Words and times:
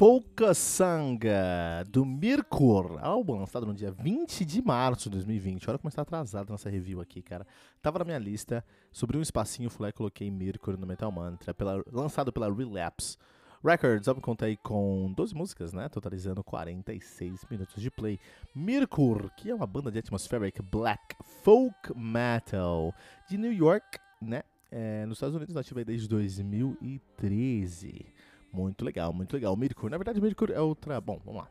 Folkasanga, 0.00 1.84
do 1.90 2.06
Mirkur, 2.06 2.98
álbum 3.02 3.38
lançado 3.38 3.66
no 3.66 3.74
dia 3.74 3.90
20 3.90 4.46
de 4.46 4.62
março 4.62 5.10
de 5.10 5.16
2020. 5.16 5.68
Olha 5.68 5.78
como 5.78 5.90
está 5.90 6.00
atrasado 6.00 6.50
nessa 6.50 6.70
review 6.70 7.02
aqui, 7.02 7.20
cara. 7.20 7.46
Tava 7.82 7.98
na 7.98 8.06
minha 8.06 8.18
lista, 8.18 8.64
sobre 8.90 9.18
um 9.18 9.20
espacinho, 9.20 9.68
fui 9.68 9.82
lá 9.82 9.90
e 9.90 9.92
coloquei 9.92 10.30
Mirkur 10.30 10.78
no 10.78 10.86
Metal 10.86 11.12
Mantra, 11.12 11.52
pela, 11.52 11.84
lançado 11.92 12.32
pela 12.32 12.50
Relapse 12.50 13.18
Records. 13.62 14.08
Álbum 14.08 14.22
contei 14.22 14.56
com 14.56 15.12
12 15.14 15.34
músicas, 15.34 15.74
né, 15.74 15.86
totalizando 15.90 16.42
46 16.42 17.44
minutos 17.50 17.82
de 17.82 17.90
play. 17.90 18.18
Mirkur, 18.54 19.30
que 19.36 19.50
é 19.50 19.54
uma 19.54 19.66
banda 19.66 19.92
de 19.92 19.98
atmospheric 19.98 20.62
black 20.62 21.14
folk 21.44 21.94
metal 21.94 22.94
de 23.28 23.36
New 23.36 23.52
York, 23.52 23.98
né, 24.22 24.44
é, 24.70 25.04
nos 25.04 25.18
Estados 25.18 25.36
Unidos, 25.36 25.54
nativa 25.54 25.84
desde 25.84 26.08
2013. 26.08 28.06
Muito 28.52 28.84
legal, 28.84 29.12
muito 29.12 29.32
legal. 29.32 29.56
Mercúrio, 29.56 29.90
na 29.90 29.98
verdade, 29.98 30.20
Mercúrio 30.20 30.54
é 30.54 30.60
outra. 30.60 31.00
Bom, 31.00 31.20
vamos 31.24 31.42
lá. 31.42 31.50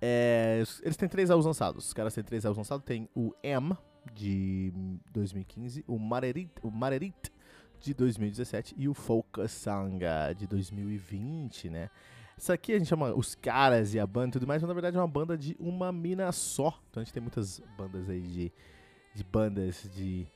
É, 0.00 0.62
eles 0.82 0.96
têm 0.96 1.08
três 1.08 1.30
álbuns 1.30 1.46
lançados. 1.46 1.86
Os 1.86 1.92
caras 1.92 2.14
têm 2.14 2.24
três 2.24 2.44
álbuns 2.44 2.58
lançados. 2.58 2.84
Tem 2.84 3.08
o 3.14 3.32
M, 3.42 3.76
de 4.12 4.72
2015, 5.12 5.84
o 5.86 5.98
Marerit, 5.98 6.50
o 6.62 6.70
Marerit 6.70 7.32
de 7.80 7.94
2017 7.94 8.74
e 8.76 8.88
o 8.88 8.94
Folkasanga 8.94 10.34
de 10.36 10.46
2020, 10.46 11.68
né? 11.68 11.90
Isso 12.36 12.52
aqui 12.52 12.72
a 12.72 12.78
gente 12.78 12.88
chama 12.88 13.14
os 13.14 13.34
caras 13.34 13.94
e 13.94 14.00
a 14.00 14.06
banda 14.06 14.28
e 14.28 14.32
tudo 14.32 14.46
mais, 14.46 14.62
mas 14.62 14.68
na 14.68 14.74
verdade 14.74 14.96
é 14.96 15.00
uma 15.00 15.06
banda 15.06 15.36
de 15.36 15.56
uma 15.60 15.92
mina 15.92 16.32
só. 16.32 16.80
Então 16.90 17.00
a 17.00 17.04
gente 17.04 17.12
tem 17.12 17.22
muitas 17.22 17.60
bandas 17.76 18.08
aí 18.08 18.20
de, 18.20 18.52
de 19.14 19.24
bandas 19.24 19.88
de 19.94 20.26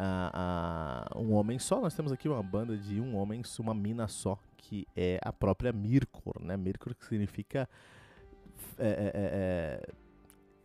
uh, 0.00 1.18
uh, 1.18 1.22
um 1.22 1.34
homem 1.34 1.58
só. 1.58 1.80
Nós 1.80 1.94
temos 1.94 2.10
aqui 2.10 2.28
uma 2.28 2.42
banda 2.42 2.76
de 2.76 3.00
um 3.00 3.16
homem, 3.16 3.42
uma 3.58 3.74
mina 3.74 4.08
só, 4.08 4.38
que 4.56 4.86
é 4.96 5.18
a 5.22 5.32
própria 5.32 5.72
Mirkor, 5.72 6.42
né? 6.42 6.56
Mirkor 6.56 6.94
que 6.94 7.04
significa 7.04 7.68
é, 8.78 8.88
é, 8.88 8.88
é, 8.88 9.10
é, 9.14 9.92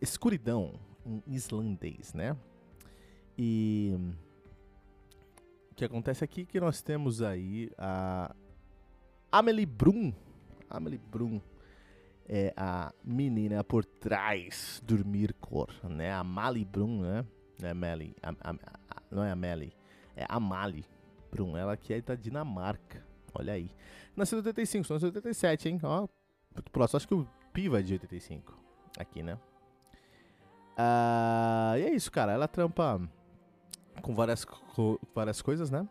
escuridão 0.00 0.74
em 1.04 1.22
islandês, 1.26 2.14
né? 2.14 2.36
E 3.38 3.94
o 5.70 5.74
que 5.74 5.84
acontece 5.84 6.24
aqui 6.24 6.42
é 6.42 6.44
que 6.44 6.58
nós 6.58 6.80
temos 6.80 7.20
aí 7.20 7.70
a 7.76 8.34
Amelie 9.30 9.66
Brum. 9.66 10.12
Amelie 10.70 10.98
Brum 10.98 11.40
é 12.28 12.52
a 12.56 12.92
menina 13.04 13.62
por 13.62 13.84
trás 13.84 14.82
do 14.84 15.06
Mirkor, 15.06 15.68
né? 15.84 16.12
A 16.12 16.24
Mali 16.24 16.64
Brum, 16.64 17.02
né? 17.02 17.24
É 17.62 17.72
Meli, 17.72 18.14
a, 18.22 18.30
a, 18.30 18.50
a, 18.50 18.85
não 19.16 19.24
é 19.24 19.32
a 19.32 19.36
Meli, 19.36 19.72
é 20.14 20.24
a 20.28 20.38
Mali 20.38 20.84
Brum, 21.30 21.56
ela 21.56 21.76
que 21.76 21.92
é 21.92 22.00
da 22.00 22.14
Dinamarca, 22.14 23.04
olha 23.34 23.54
aí. 23.54 23.70
Nasceu 24.14 24.38
em 24.38 24.42
85, 24.42 24.86
sou 24.86 24.94
nasceu 24.94 25.08
em 25.08 25.12
87, 25.12 25.68
hein, 25.68 25.80
ó, 25.82 26.06
próximo, 26.70 26.96
acho 26.96 27.08
que 27.08 27.14
o 27.14 27.26
Piva 27.52 27.80
é 27.80 27.82
de 27.82 27.94
85, 27.94 28.54
aqui, 28.98 29.22
né. 29.22 29.38
Ah, 30.76 31.74
e 31.78 31.82
é 31.82 31.94
isso, 31.94 32.12
cara, 32.12 32.32
ela 32.32 32.46
trampa 32.46 33.00
com 34.02 34.14
várias, 34.14 34.46
várias 35.14 35.40
coisas, 35.40 35.70
né. 35.70 35.88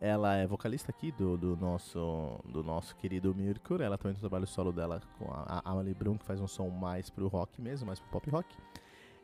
Ela 0.00 0.36
é 0.36 0.46
vocalista 0.46 0.92
aqui 0.92 1.10
do, 1.10 1.36
do, 1.36 1.56
nosso, 1.56 2.38
do 2.44 2.62
nosso 2.62 2.94
querido 2.94 3.34
Mercury. 3.34 3.82
Ela 3.82 3.98
também 3.98 4.14
tem 4.14 4.18
o 4.18 4.28
trabalho 4.28 4.46
solo 4.46 4.70
dela 4.70 5.00
com 5.18 5.24
a, 5.28 5.60
a 5.64 5.74
Brum, 5.92 6.16
que 6.16 6.24
faz 6.24 6.40
um 6.40 6.46
som 6.46 6.68
mais 6.68 7.10
pro 7.10 7.26
rock 7.26 7.60
mesmo, 7.60 7.88
mais 7.88 7.98
pro 7.98 8.08
pop 8.08 8.30
rock. 8.30 8.56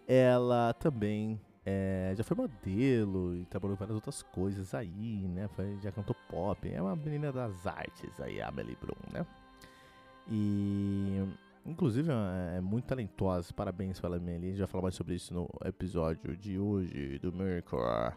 Ela 0.06 0.72
também 0.74 1.40
é, 1.66 2.12
já 2.16 2.22
foi 2.22 2.36
modelo 2.36 3.34
e 3.36 3.46
trabalhou 3.46 3.76
várias 3.76 3.94
outras 3.94 4.22
coisas 4.22 4.74
aí, 4.74 5.26
né? 5.28 5.48
Foi, 5.48 5.78
já 5.80 5.90
cantou 5.90 6.14
pop. 6.28 6.68
É 6.68 6.80
uma 6.80 6.94
menina 6.94 7.32
das 7.32 7.66
artes 7.66 8.20
aí, 8.20 8.40
a 8.40 8.48
Amelie 8.48 8.76
Brum, 8.80 8.94
né? 9.12 9.26
E 10.28 11.22
inclusive 11.64 12.10
é, 12.10 12.58
é 12.58 12.60
muito 12.60 12.84
talentosa. 12.84 13.52
Parabéns 13.54 13.98
para 13.98 14.14
a 14.14 14.16
Amelie. 14.16 14.48
A 14.48 14.50
gente 14.50 14.58
vai 14.58 14.66
falar 14.66 14.82
mais 14.82 14.94
sobre 14.94 15.14
isso 15.14 15.32
no 15.32 15.48
episódio 15.64 16.36
de 16.36 16.58
hoje 16.58 17.18
do 17.18 17.32
Mercury 17.32 18.14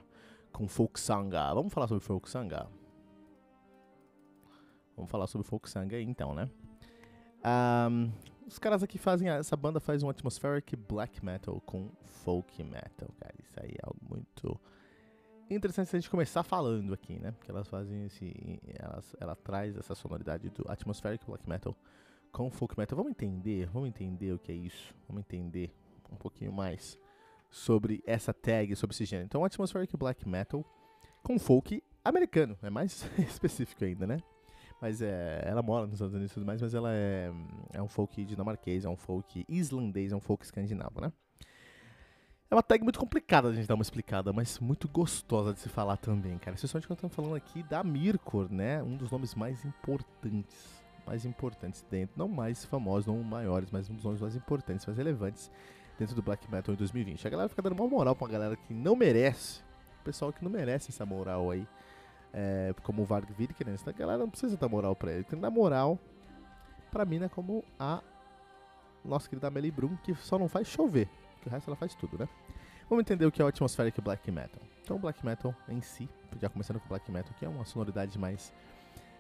com 0.52 0.68
Folk 0.68 1.00
Sanga. 1.00 1.54
Vamos 1.54 1.72
falar 1.72 1.88
sobre 1.88 2.04
Folk 2.04 2.30
Sanga? 2.30 2.68
Vamos 4.96 5.10
falar 5.10 5.28
sobre 5.28 5.48
Folk 5.48 5.70
Sanga 5.70 5.96
aí 5.96 6.04
então, 6.04 6.34
né? 6.34 6.50
Um, 7.46 8.12
os 8.48 8.58
caras 8.58 8.82
aqui 8.82 8.98
fazem. 8.98 9.30
Essa 9.30 9.56
banda 9.56 9.80
faz 9.80 10.04
um 10.04 10.10
atmospheric 10.10 10.76
black 10.76 11.24
metal 11.24 11.62
com 11.66 11.90
folk 12.24 12.64
metal, 12.64 13.10
cara. 13.20 13.34
Isso 13.44 13.60
aí 13.60 13.72
é 13.72 13.86
algo 13.86 14.00
muito 14.10 14.60
interessante 15.50 15.96
a 15.96 16.00
gente 16.00 16.10
começar 16.10 16.44
falando 16.44 16.94
aqui, 16.94 17.20
né? 17.20 17.32
Porque 17.32 17.52
elas 17.52 17.68
fazem 17.68 18.06
esse. 18.06 18.60
Elas, 18.78 19.16
ela 19.20 19.36
traz 19.36 19.76
essa 19.78 19.96
sonoridade 19.96 20.50
do 20.50 20.70
atmospheric 20.70 21.26
black 21.26 21.48
metal 21.48 21.76
com 22.32 22.50
folk 22.50 22.78
metal. 22.78 22.98
Vamos 22.98 23.12
entender, 23.12 23.68
vamos 23.68 23.90
entender 23.90 24.34
o 24.34 24.40
que 24.40 24.52
é 24.52 24.56
isso. 24.56 24.94
Vamos 25.08 25.22
entender 25.22 25.74
um 26.12 26.16
pouquinho 26.16 26.52
mais 26.52 26.98
sobre 27.50 28.04
essa 28.06 28.34
tag, 28.34 28.76
sobre 28.76 28.94
esse 28.94 29.06
gênero. 29.06 29.26
Então, 29.26 29.44
atmospheric 29.44 29.96
black 29.96 30.28
metal 30.28 30.66
com 31.24 31.40
folk 31.40 31.84
americano, 32.04 32.58
é 32.62 32.70
mais 32.70 33.10
específico 33.20 33.84
ainda, 33.84 34.08
né? 34.08 34.22
Mas 34.82 35.02
é, 35.02 35.42
ela 35.44 35.64
mora 35.64 35.86
nos 35.86 35.94
Estados 35.94 36.14
Unidos 36.14 36.32
e 36.32 36.34
tudo 36.36 36.46
mais, 36.46 36.62
mas 36.62 36.74
ela 36.74 36.94
é, 36.94 37.32
é 37.74 37.82
um 37.82 37.88
folk 37.88 38.24
dinamarquês, 38.26 38.86
é 38.86 38.90
um 38.90 38.96
folk 38.96 39.46
islandês, 39.50 40.12
é 40.12 40.16
um 40.16 40.20
folk 40.20 40.46
escandinavo, 40.46 41.02
né? 41.02 41.12
É 42.50 42.56
uma 42.56 42.64
tag 42.64 42.82
muito 42.82 42.98
complicada 42.98 43.50
a 43.50 43.54
gente 43.54 43.68
dar 43.68 43.76
uma 43.76 43.82
explicada, 43.82 44.32
mas 44.32 44.58
muito 44.60 44.88
gostosa 44.88 45.54
de 45.54 45.60
se 45.60 45.68
falar 45.68 45.98
também, 45.98 46.38
cara. 46.38 46.56
Especialmente 46.56 46.88
quando 46.88 46.98
estamos 46.98 47.16
falando 47.16 47.36
aqui 47.36 47.62
da 47.64 47.84
Mirkor, 47.84 48.48
né? 48.50 48.82
Um 48.82 48.96
dos 48.96 49.12
nomes 49.12 49.36
mais 49.36 49.66
importantes. 49.66 50.82
Mais 51.06 51.26
importantes 51.26 51.86
dentro, 51.90 52.18
não 52.18 52.28
mais 52.28 52.64
famosos, 52.64 53.08
não 53.08 53.22
maiores, 53.22 53.70
mas 53.72 53.90
um 53.90 53.96
dos 53.96 54.04
nomes 54.04 54.22
mais 54.22 54.36
importantes, 54.36 54.86
mais 54.86 54.98
relevantes 54.98 55.52
dentro 55.98 56.16
do 56.16 56.22
black 56.22 56.50
metal 56.50 56.74
em 56.74 56.78
2020. 56.78 57.28
A 57.28 57.30
galera 57.30 57.50
fica 57.50 57.62
dando 57.62 57.74
uma 57.74 57.88
moral 57.88 58.16
pra 58.16 58.26
uma 58.26 58.32
galera 58.32 58.56
que 58.56 58.74
não 58.74 58.96
merece. 58.96 59.62
O 60.00 60.04
pessoal 60.04 60.32
que 60.32 60.44
não 60.44 60.52
merece 60.52 60.90
essa 60.90 61.06
moral 61.06 61.52
aí 61.52 61.68
é, 62.38 62.72
como 62.84 63.02
o 63.02 63.06
Varg 63.06 63.28
Virkinen, 63.34 63.74
essa 63.74 63.92
galera 63.92 64.20
não 64.20 64.30
precisa 64.30 64.56
dar 64.56 64.70
moral 64.70 64.96
pra 64.96 65.12
ele. 65.12 65.24
Tem 65.24 65.40
que 65.40 65.42
dar 65.42 65.50
moral 65.50 65.98
pra 66.92 67.04
mina 67.04 67.28
como 67.28 67.64
a 67.80 68.00
nossa 69.04 69.28
querida 69.28 69.48
Amelie 69.48 69.72
Brum, 69.72 69.98
que 70.04 70.14
só 70.14 70.38
não 70.38 70.48
faz 70.48 70.68
chover, 70.68 71.10
o 71.44 71.50
resto 71.50 71.70
ela 71.70 71.76
faz 71.76 71.96
tudo, 71.96 72.16
né? 72.20 72.30
Vamos 72.88 73.02
entender 73.02 73.26
o 73.26 73.32
que 73.32 73.42
é 73.42 73.46
o 73.46 73.48
Atmospheric 73.48 74.00
Black 74.02 74.30
Metal. 74.30 74.62
Então, 74.84 75.00
Black 75.00 75.26
Metal 75.26 75.54
em 75.68 75.82
si, 75.82 76.08
já 76.40 76.48
começando 76.48 76.80
com 76.80 76.88
Black 76.88 77.12
Metal, 77.12 77.34
que 77.40 77.44
é 77.44 77.50
uma 77.50 77.66
sonoridade 77.66 78.18
mais 78.20 78.54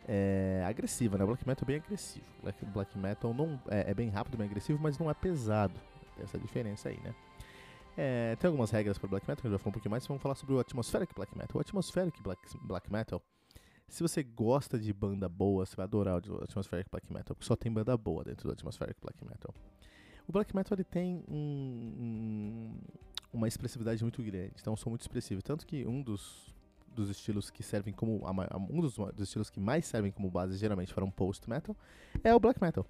é, 0.07 0.63
agressiva, 0.67 1.17
né? 1.17 1.25
Black 1.25 1.45
Metal 1.45 1.63
é 1.63 1.65
bem 1.65 1.75
agressivo. 1.77 2.25
Black, 2.43 2.65
Black 2.65 2.97
Metal 2.97 3.33
não 3.33 3.59
é, 3.67 3.89
é 3.91 3.93
bem 3.95 4.09
rápido, 4.09 4.37
bem 4.37 4.47
agressivo, 4.47 4.79
mas 4.81 4.97
não 4.99 5.09
é 5.09 5.13
pesado. 5.13 5.73
Tem 6.15 6.23
essa 6.23 6.37
diferença 6.37 6.89
aí, 6.89 6.99
né? 7.03 7.15
É, 7.97 8.35
tem 8.35 8.47
algumas 8.47 8.69
regras 8.69 8.99
para 8.99 9.09
Black 9.09 9.27
Metal, 9.27 9.41
que 9.41 9.47
gente 9.47 9.51
vai 9.51 9.59
falar 9.59 9.69
um 9.69 9.73
pouquinho 9.73 9.91
mais. 9.91 10.05
Vamos 10.05 10.21
falar 10.21 10.35
sobre 10.35 10.53
o 10.53 10.59
Atmospheric 10.59 11.15
Black 11.15 11.35
Metal. 11.35 11.57
O 11.57 11.59
Atmospheric 11.59 12.21
Black, 12.21 12.41
Black 12.61 12.91
Metal, 12.91 13.19
se 13.87 14.03
você 14.03 14.21
gosta 14.21 14.77
de 14.77 14.93
banda 14.93 15.27
boa, 15.27 15.65
você 15.65 15.75
vai 15.75 15.85
adorar 15.85 16.21
o 16.29 16.43
Atmospheric 16.43 16.89
Black 16.91 17.11
Metal, 17.11 17.35
porque 17.35 17.47
só 17.47 17.55
tem 17.55 17.71
banda 17.71 17.97
boa 17.97 18.23
dentro 18.23 18.47
do 18.47 18.53
Atmospheric 18.53 19.01
Black 19.01 19.25
Metal. 19.25 19.51
O 20.27 20.31
Black 20.31 20.55
Metal 20.55 20.75
ele 20.75 20.83
tem 20.83 21.23
um, 21.27 21.35
um, 21.99 22.77
uma 23.33 23.47
expressividade 23.47 24.03
muito 24.03 24.21
grande, 24.21 24.53
então 24.61 24.73
um 24.73 24.77
som 24.77 24.89
muito 24.89 25.01
expressivo. 25.01 25.41
Tanto 25.41 25.65
que 25.65 25.83
um 25.87 26.03
dos, 26.03 26.53
dos 26.93 27.09
estilos 27.09 27.49
que 27.49 27.63
servem 27.63 27.93
como. 27.93 28.21
Um 28.69 28.79
dos, 28.79 28.95
dos 28.95 29.21
estilos 29.21 29.49
que 29.49 29.59
mais 29.59 29.85
servem 29.87 30.11
como 30.11 30.29
base, 30.29 30.55
geralmente, 30.57 30.93
para 30.93 31.03
um 31.03 31.09
post 31.09 31.49
metal, 31.49 31.75
é 32.23 32.35
o 32.35 32.39
Black 32.39 32.61
Metal 32.61 32.85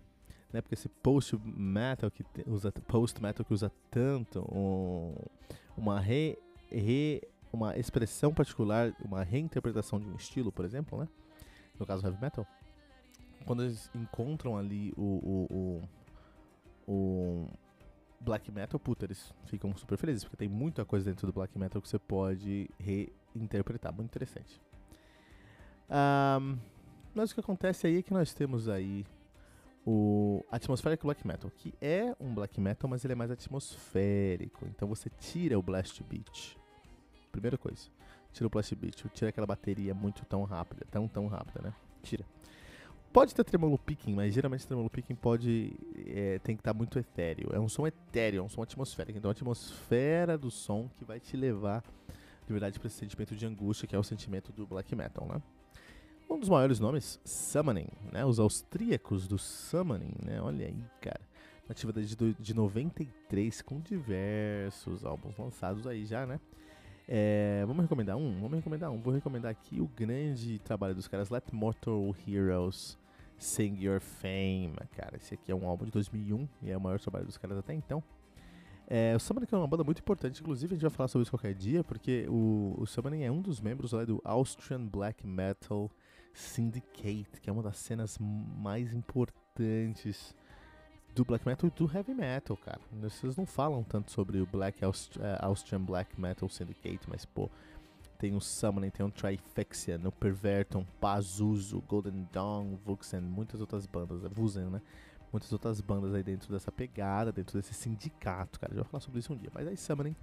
né? 0.52 0.62
Porque 0.62 0.76
esse 0.76 0.90
post 0.90 1.38
metal 1.44 2.10
que 2.10 2.24
usa 2.46 2.72
post 2.72 3.22
metal 3.22 3.46
que 3.46 3.54
usa 3.54 3.72
tanto 3.90 4.42
um, 4.52 5.16
uma 5.76 6.00
re, 6.00 6.38
re, 6.70 7.22
uma 7.52 7.78
expressão 7.78 8.34
particular, 8.34 8.94
uma 9.04 9.24
reinterpretação 9.24 10.00
de 10.00 10.08
um 10.08 10.16
estilo, 10.16 10.52
por 10.52 10.66
exemplo, 10.66 11.00
né? 11.00 11.08
No 11.80 11.86
caso 11.86 12.06
heavy 12.06 12.20
metal, 12.20 12.46
quando 13.46 13.64
eles 13.64 13.90
encontram 13.94 14.58
ali 14.58 14.94
o, 14.98 15.02
o, 15.02 15.82
o, 16.88 16.92
o 16.92 17.48
black 18.20 18.52
metal, 18.52 18.80
puta, 18.80 19.06
eles 19.06 19.34
ficam 19.46 19.76
super 19.76 19.98
felizes, 19.98 20.24
porque 20.24 20.38
tem 20.38 20.50
muita 20.50 20.84
coisa 20.84 21.06
dentro 21.06 21.28
do 21.28 21.34
black 21.34 21.58
metal 21.58 21.82
que 21.82 21.88
você 21.88 22.00
pode 22.00 22.70
reinterpretar, 22.80 23.94
muito 23.94 24.10
interessante. 24.10 24.60
Um, 25.90 26.58
mas 27.14 27.32
o 27.32 27.34
que 27.34 27.40
acontece 27.40 27.88
aí 27.88 27.98
é 28.00 28.02
que 28.02 28.14
nós 28.14 28.34
temos 28.34 28.68
aí 28.68 29.06
o 29.90 30.44
Atmospheric 30.52 31.02
Black 31.02 31.26
Metal, 31.26 31.50
que 31.50 31.74
é 31.80 32.14
um 32.20 32.34
black 32.34 32.60
metal, 32.60 32.90
mas 32.90 33.06
ele 33.06 33.14
é 33.14 33.16
mais 33.16 33.32
atmosférico. 33.32 34.66
Então 34.66 34.86
você 34.86 35.10
tira 35.10 35.58
o 35.58 35.62
blast 35.62 36.04
beat. 36.04 36.58
Primeira 37.32 37.58
coisa, 37.58 37.90
tira 38.34 38.48
o 38.48 38.50
blast 38.50 38.76
beat, 38.76 39.06
tira 39.14 39.30
aquela 39.30 39.48
bateria 39.48 39.94
muito 39.94 40.26
tão 40.26 40.44
rápida, 40.44 40.86
tão 40.92 41.08
tão 41.08 41.28
rápida, 41.28 41.62
né? 41.62 41.74
Tira. 42.04 42.26
Pode 43.14 43.34
ter 43.34 43.46
tremolo 43.46 43.78
picking, 43.78 44.14
mas 44.14 44.34
geralmente 44.34 44.68
tremolo 44.68 44.90
picking 44.90 45.16
pode 45.16 45.74
é, 46.06 46.38
tem 46.40 46.58
que 46.58 46.60
estar 46.60 46.74
tá 46.74 46.78
muito 46.78 47.00
etéreo. 47.00 47.52
É 47.54 47.60
um 47.60 47.70
som 47.70 47.88
etéreo, 47.88 48.40
é 48.40 48.44
um 48.44 48.50
som 48.50 48.62
atmosférico. 48.62 49.18
Então 49.18 49.30
a 49.30 49.32
atmosfera 49.32 50.38
do 50.38 50.52
som 50.52 50.90
que 50.98 51.06
vai 51.06 51.22
te 51.22 51.38
levar 51.38 51.82
de 52.46 52.52
verdade 52.52 52.78
para 52.78 52.88
esse 52.88 52.98
sentimento 52.98 53.38
de 53.38 53.46
angústia 53.46 53.88
que 53.88 53.96
é 53.96 54.00
o 54.00 54.04
sentimento 54.04 54.52
do 54.52 54.68
black 54.68 54.94
metal, 54.94 55.26
né? 55.26 55.42
Um 56.30 56.40
dos 56.40 56.50
maiores 56.50 56.80
nomes, 56.80 57.20
Summoning, 57.24 57.88
né? 58.12 58.26
Os 58.26 58.38
austríacos 58.38 59.28
do 59.28 59.38
Summoning, 59.38 60.14
né? 60.26 60.42
Olha 60.42 60.68
aí, 60.68 60.84
cara. 61.00 61.22
Nativa 61.70 61.94
desde 61.94 62.16
de 62.34 62.54
93, 62.54 63.62
com 63.62 63.80
diversos 63.80 65.06
álbuns 65.06 65.38
lançados 65.38 65.88
aí 65.88 66.06
já, 66.06 66.26
né? 66.26 66.40
É, 67.08 67.64
vamos 67.66 67.84
recomendar 67.84 68.18
um? 68.18 68.42
Vamos 68.42 68.58
recomendar 68.58 68.92
um. 68.92 69.02
Vou 69.02 69.14
recomendar 69.14 69.52
aqui 69.52 69.80
o 69.80 69.88
grande 69.88 70.60
trabalho 70.60 70.94
dos 70.94 71.08
caras, 71.08 71.30
Let 71.30 71.46
Mortal 71.54 72.14
Heroes 72.28 72.98
Sing 73.38 73.82
Your 73.82 74.02
Fame, 74.02 74.76
cara. 74.98 75.16
Esse 75.16 75.34
aqui 75.34 75.50
é 75.50 75.56
um 75.56 75.66
álbum 75.66 75.86
de 75.86 75.92
2001 75.92 76.48
e 76.64 76.72
é 76.72 76.78
o 76.78 76.82
maior 76.82 77.00
trabalho 77.00 77.26
dos 77.26 77.38
caras 77.38 77.58
até 77.58 77.74
então. 77.74 78.04
É, 78.86 79.16
o 79.16 79.20
Summoning 79.20 79.48
é 79.52 79.56
uma 79.56 79.68
banda 79.68 79.84
muito 79.84 80.00
importante, 80.00 80.42
inclusive 80.42 80.74
a 80.74 80.76
gente 80.76 80.82
vai 80.82 80.92
falar 80.92 81.08
sobre 81.08 81.24
isso 81.24 81.32
qualquer 81.32 81.54
dia, 81.54 81.84
porque 81.84 82.26
o, 82.30 82.76
o 82.78 82.86
Summoning 82.86 83.24
é 83.24 83.32
um 83.32 83.42
dos 83.42 83.60
membros 83.60 83.92
lá 83.92 84.04
do 84.06 84.22
Austrian 84.24 84.86
Black 84.86 85.26
Metal 85.26 85.90
Syndicate, 86.34 87.42
que 87.42 87.50
é 87.50 87.54
uma 87.54 87.64
das 87.64 87.78
cenas 87.78 88.18
mais 88.20 88.94
importantes 88.94 90.36
do 91.16 91.26
black 91.26 91.48
metal 91.48 91.68
e 91.68 91.72
do 91.72 91.92
heavy 91.92 92.14
metal, 92.14 92.56
cara. 92.58 92.80
Vocês 93.02 93.36
não 93.36 93.46
falam 93.46 93.84
tanto 93.84 94.12
sobre 94.12 94.40
o 94.40 94.46
Black 94.46 94.86
Aust 94.86 95.18
uh, 95.18 95.22
Austrian 95.40 95.82
Black 95.82 96.20
Metal 96.20 96.48
Syndicate, 96.48 97.10
mas 97.10 97.26
pô, 97.26 97.50
tem 98.18 98.36
o 98.36 98.42
Summoning, 98.42 98.90
tem 98.90 99.06
o 99.06 99.12
Trifexia, 99.12 100.00
o 100.04 100.12
Perverton, 100.12 100.86
Pazuzu, 101.00 101.82
Golden 101.88 102.28
Dawn, 102.32 102.78
Vuxen, 102.86 103.22
muitas 103.22 103.62
outras 103.62 103.86
bandas, 103.86 104.24
é 104.24 104.30
Vuzen, 104.30 104.66
né? 104.66 104.82
Muitas 105.32 105.52
outras 105.52 105.82
bandas 105.82 106.14
aí 106.14 106.24
dentro 106.24 106.52
dessa 106.52 106.72
pegada, 106.72 107.32
dentro 107.32 107.58
desse 107.58 107.74
sindicato, 107.74 108.60
cara. 108.60 108.74
Gente 108.74 108.84
vai 108.84 108.92
falar 108.92 109.02
sobre 109.02 109.20
isso 109.20 109.34
um 109.34 109.38
dia. 109.38 109.50
Mas 109.54 109.68
aí 109.68 109.76
Summoning, 109.76 110.16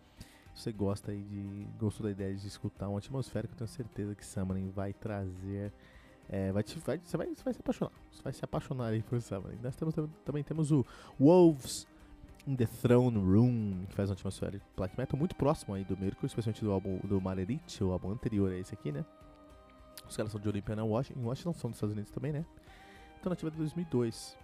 você 0.54 0.72
gosta 0.72 1.10
aí 1.10 1.22
de. 1.22 1.66
gostou 1.78 2.04
da 2.04 2.10
ideia 2.10 2.34
de 2.34 2.46
escutar 2.46 2.88
uma 2.88 2.98
atmosfera, 2.98 3.48
eu 3.50 3.56
tenho 3.56 3.68
certeza 3.68 4.14
que 4.14 4.24
Summoning 4.24 4.70
vai 4.70 4.92
trazer 4.92 5.72
é, 6.28 6.52
vai 6.52 6.62
te, 6.62 6.78
vai, 6.78 6.98
você, 6.98 7.16
vai, 7.16 7.26
você 7.26 7.42
vai 7.44 7.52
se 7.52 7.60
apaixonar. 7.60 7.92
Você 8.10 8.22
vai 8.22 8.32
se 8.32 8.44
apaixonar 8.44 8.86
aí 8.88 9.02
por 9.02 9.20
Summoning. 9.20 9.58
Nós 9.62 9.76
temos, 9.76 9.94
também 10.24 10.42
temos 10.42 10.72
o 10.72 10.84
Wolves 11.20 11.86
in 12.46 12.56
the 12.56 12.66
Throne 12.66 13.18
Room, 13.18 13.86
que 13.88 13.94
faz 13.94 14.10
uma 14.10 14.14
atmosfera 14.14 14.58
de 14.58 14.62
black 14.76 14.98
metal 14.98 15.18
muito 15.18 15.34
próximo 15.34 15.74
aí 15.74 15.84
do 15.84 15.96
Mercury, 15.96 16.26
especialmente 16.26 16.62
do 16.62 16.70
álbum 16.70 16.98
do 17.04 17.20
Malerit, 17.20 17.82
o 17.82 17.92
álbum 17.92 18.10
anterior 18.10 18.52
a 18.52 18.56
esse 18.56 18.74
aqui, 18.74 18.92
né? 18.92 19.04
Os 20.08 20.16
caras 20.16 20.32
são 20.32 20.40
de 20.40 20.48
Olympia 20.48 20.76
na 20.76 20.84
Washington, 20.84 21.20
em 21.20 21.24
Washington 21.24 21.52
são 21.54 21.70
dos 21.70 21.76
Estados 21.76 21.94
Unidos 21.94 22.10
também, 22.10 22.32
né? 22.32 22.44
Então 23.18 23.30
nativa 23.30 23.50
de 23.50 23.56
2002. 23.56 24.36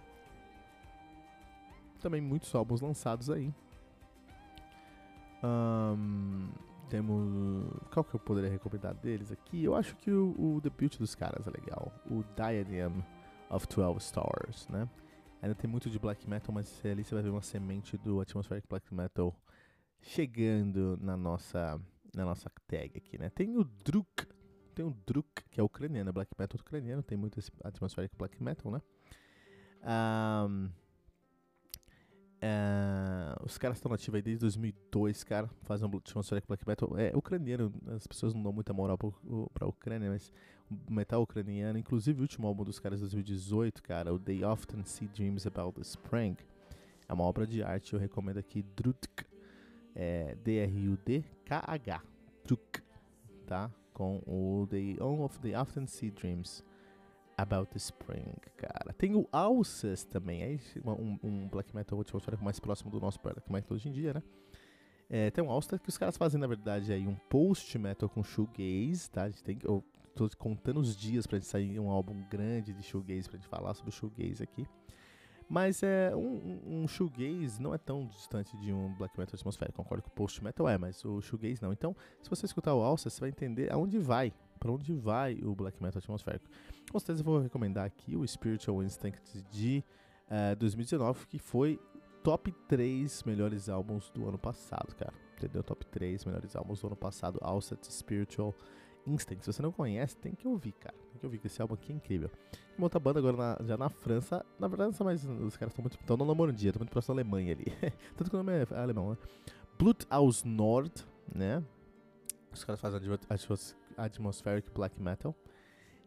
Também 1.99 2.19
muitos 2.19 2.53
álbuns 2.55 2.81
lançados 2.81 3.29
aí. 3.29 3.53
Um, 5.43 6.49
temos. 6.91 7.71
Qual 7.89 8.03
que 8.03 8.13
eu 8.13 8.19
poderia 8.19 8.49
recomendar 8.49 8.93
deles 8.93 9.31
aqui? 9.31 9.63
Eu 9.63 9.73
acho 9.73 9.95
que 9.95 10.11
o, 10.11 10.35
o 10.37 10.59
debut 10.61 10.97
dos 10.97 11.15
caras 11.15 11.47
é 11.47 11.49
legal. 11.49 11.89
O 12.05 12.21
Diadem 12.35 13.01
of 13.49 13.65
12 13.65 13.99
Stars, 13.99 14.67
né? 14.67 14.89
Ainda 15.41 15.55
tem 15.55 15.69
muito 15.69 15.89
de 15.89 15.97
black 15.97 16.29
metal, 16.29 16.53
mas 16.53 16.85
ali 16.85 17.03
você 17.03 17.15
vai 17.15 17.23
ver 17.23 17.29
uma 17.29 17.41
semente 17.41 17.97
do 17.97 18.19
Atmospheric 18.19 18.67
Black 18.67 18.93
Metal 18.93 19.33
chegando 20.01 20.99
na 21.01 21.15
nossa, 21.15 21.81
na 22.13 22.25
nossa 22.25 22.51
tag 22.67 22.91
aqui, 22.97 23.17
né? 23.17 23.29
Tem 23.29 23.57
o 23.57 23.63
Druk, 23.63 24.27
tem 24.75 24.85
o 24.85 24.91
Druk, 24.91 25.43
que 25.49 25.59
é 25.59 25.63
ucraniano, 25.63 26.11
black 26.11 26.31
metal 26.37 26.59
ucraniano, 26.59 27.01
tem 27.01 27.17
muito 27.17 27.39
esse 27.39 27.49
Atmospheric 27.63 28.15
Black 28.17 28.41
Metal, 28.43 28.71
né? 28.71 28.81
Um, 29.83 30.69
é, 32.43 33.35
os 33.43 33.59
caras 33.59 33.77
estão 33.77 33.91
nativos 33.91 34.15
aí 34.15 34.21
desde 34.21 34.41
2002, 34.41 35.23
cara. 35.23 35.47
Fazem 35.61 35.87
um 35.87 35.97
atmospheric 35.97 36.47
black 36.47 36.67
metal. 36.67 36.97
É 36.97 37.11
ucraniano, 37.15 37.71
as 37.95 38.07
pessoas 38.07 38.33
não 38.33 38.41
dão 38.41 38.51
muita 38.51 38.73
moral 38.73 38.97
pra, 38.97 39.09
pra 39.53 39.67
Ucrânia, 39.67 40.09
mas 40.09 40.33
metal 40.89 41.21
ucraniano. 41.21 41.77
Inclusive, 41.77 42.19
o 42.19 42.23
último 42.23 42.47
álbum 42.47 42.63
dos 42.63 42.79
caras 42.79 42.99
de 42.99 43.03
2018, 43.05 43.83
cara, 43.83 44.11
o 44.11 44.17
They 44.17 44.43
Often 44.43 44.83
See 44.85 45.07
Dreams 45.07 45.45
About 45.45 45.73
the 45.75 45.81
Spring. 45.81 46.35
É 47.07 47.13
uma 47.13 47.25
obra 47.25 47.45
de 47.45 47.61
arte, 47.61 47.93
eu 47.93 47.99
recomendo 47.99 48.37
aqui. 48.37 48.63
Drutk. 48.75 49.25
É, 49.93 50.35
D-R-U-D-K-H. 50.43 52.01
Druk. 52.43 52.81
Tá? 53.45 53.69
Com 53.93 54.23
o 54.25 54.65
They, 54.67 54.97
of 54.99 55.37
the 55.39 55.59
Often 55.59 55.85
See 55.85 56.09
Dreams 56.09 56.63
About 57.37 57.71
the 57.71 57.77
Spring, 57.77 58.35
cara. 58.57 58.93
Tem 58.93 59.15
o 59.15 59.27
Alcest 59.31 60.07
também, 60.09 60.41
é 60.43 60.59
um, 60.85 61.19
um 61.23 61.47
black 61.47 61.75
metal 61.75 61.99
atmosférico 61.99 62.43
mais 62.43 62.59
próximo 62.59 62.91
do 62.91 62.99
nosso 62.99 63.19
black 63.21 63.51
metal 63.51 63.75
hoje 63.75 63.89
em 63.89 63.91
dia, 63.91 64.13
né? 64.13 64.23
É, 65.09 65.29
tem 65.29 65.43
um 65.43 65.51
Alcest 65.51 65.83
que 65.83 65.89
os 65.89 65.97
caras 65.97 66.15
fazem, 66.15 66.39
na 66.39 66.47
verdade, 66.47 66.93
aí 66.93 67.05
um 67.07 67.15
post 67.29 67.77
metal 67.77 68.07
com 68.07 68.23
shoegaze, 68.23 69.09
tá? 69.09 69.23
A 69.23 69.29
gente 69.29 69.43
tem, 69.43 69.57
eu 69.63 69.83
tô 70.15 70.29
contando 70.37 70.79
os 70.79 70.95
dias 70.95 71.25
pra 71.27 71.37
gente 71.37 71.47
sair 71.47 71.79
um 71.79 71.89
álbum 71.89 72.23
grande 72.29 72.73
de 72.73 72.83
shoegaze, 72.83 73.27
pra 73.27 73.37
gente 73.37 73.47
falar 73.47 73.73
sobre 73.73 73.91
shoegaze 73.91 74.43
aqui. 74.43 74.65
Mas 75.49 75.83
é 75.83 76.15
um, 76.15 76.83
um 76.83 76.87
shoegaze 76.87 77.61
não 77.61 77.73
é 77.73 77.77
tão 77.77 78.07
distante 78.07 78.55
de 78.57 78.71
um 78.71 78.93
black 78.95 79.19
metal 79.19 79.35
atmosférico. 79.35 79.83
Concordo 79.83 80.01
que 80.01 80.07
o 80.07 80.13
post 80.13 80.41
metal 80.41 80.69
é, 80.69 80.77
mas 80.77 81.03
o 81.03 81.21
shoegaze 81.21 81.61
não. 81.61 81.73
Então, 81.73 81.93
se 82.21 82.29
você 82.29 82.45
escutar 82.45 82.73
o 82.73 82.81
Alcest, 82.81 83.17
você 83.17 83.19
vai 83.19 83.29
entender 83.29 83.69
aonde 83.69 83.99
vai, 83.99 84.31
para 84.61 84.71
onde 84.71 84.93
vai 84.93 85.39
o 85.43 85.55
black 85.55 85.81
metal 85.81 85.97
atmosférico. 85.97 86.45
Com 86.91 86.99
certeza 86.99 87.23
vou 87.23 87.39
recomendar 87.39 87.83
aqui 87.83 88.15
o 88.15 88.25
Spiritual 88.25 88.83
Instinct 88.83 89.43
de 89.49 89.83
uh, 90.29 90.51
eh, 90.51 90.55
2019, 90.55 91.25
que 91.25 91.39
foi 91.39 91.79
top 92.23 92.51
3 92.67 93.23
melhores 93.23 93.67
álbuns 93.67 94.11
do 94.11 94.29
ano 94.29 94.37
passado, 94.37 94.95
cara. 94.95 95.13
Entendeu? 95.35 95.63
Top 95.63 95.83
3 95.87 96.23
melhores 96.25 96.55
álbuns 96.55 96.79
do 96.79 96.87
ano 96.87 96.95
passado, 96.95 97.39
Alset 97.41 97.91
Spiritual 97.91 98.53
Instinct. 99.07 99.43
Se 99.43 99.51
você 99.51 99.63
não 99.63 99.71
conhece, 99.71 100.15
tem 100.17 100.35
que 100.35 100.47
ouvir, 100.47 100.73
cara. 100.73 100.95
Tem 101.11 101.19
que 101.19 101.25
ouvir, 101.25 101.39
que 101.39 101.47
esse 101.47 101.59
álbum 101.59 101.73
aqui 101.73 101.91
é 101.91 101.95
incrível. 101.95 102.29
Uma 102.77 102.85
outra 102.85 102.99
banda 102.99 103.17
agora 103.17 103.35
na, 103.35 103.65
já 103.65 103.75
na 103.75 103.89
França. 103.89 104.45
Na 104.59 104.67
verdade, 104.67 104.95
mas 105.03 105.25
os 105.25 105.57
caras 105.57 105.71
estão 105.71 105.81
muito. 105.81 105.99
estão 105.99 106.17
na 106.17 106.25
Normandia, 106.25 106.69
estão 106.69 106.81
muito 106.81 106.91
próximo 106.91 107.15
da 107.15 107.21
Alemanha 107.23 107.53
ali. 107.53 107.65
Tanto 108.15 108.29
que 108.29 108.35
o 108.35 108.37
nome 108.37 108.53
é 108.53 108.67
alemão, 108.75 109.09
né? 109.09 109.17
Blut 109.79 110.05
aus 110.07 110.43
Nord, 110.43 110.93
né? 111.33 111.63
Os 112.53 112.63
caras 112.63 112.79
fazem 112.79 112.99
atmospheric 114.05 114.69
black 114.71 115.01
metal. 115.01 115.35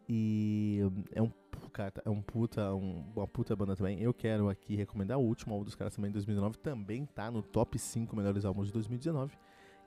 E 0.09 0.81
é 1.13 1.23
um, 1.23 1.31
cara, 1.73 1.93
é 2.05 2.11
um 2.11 2.21
puta, 2.21 2.75
um, 2.75 3.05
uma 3.17 3.27
puta 3.27 3.57
banda 3.57 3.75
também. 3.75 4.01
Eu 4.01 4.13
quero 4.13 4.49
aqui 4.49 4.77
recomendar 4.77 5.19
o 5.19 5.23
último 5.23 5.55
álbum 5.55 5.65
dos 5.65 5.75
caras 5.75 5.95
também 5.95 6.11
de 6.11 6.15
2019, 6.15 6.59
também 6.59 7.07
tá 7.07 7.31
no 7.31 7.43
top 7.43 7.79
5 7.79 8.15
melhores 8.15 8.45
álbuns 8.45 8.67
de 8.67 8.73
2019, 8.75 9.37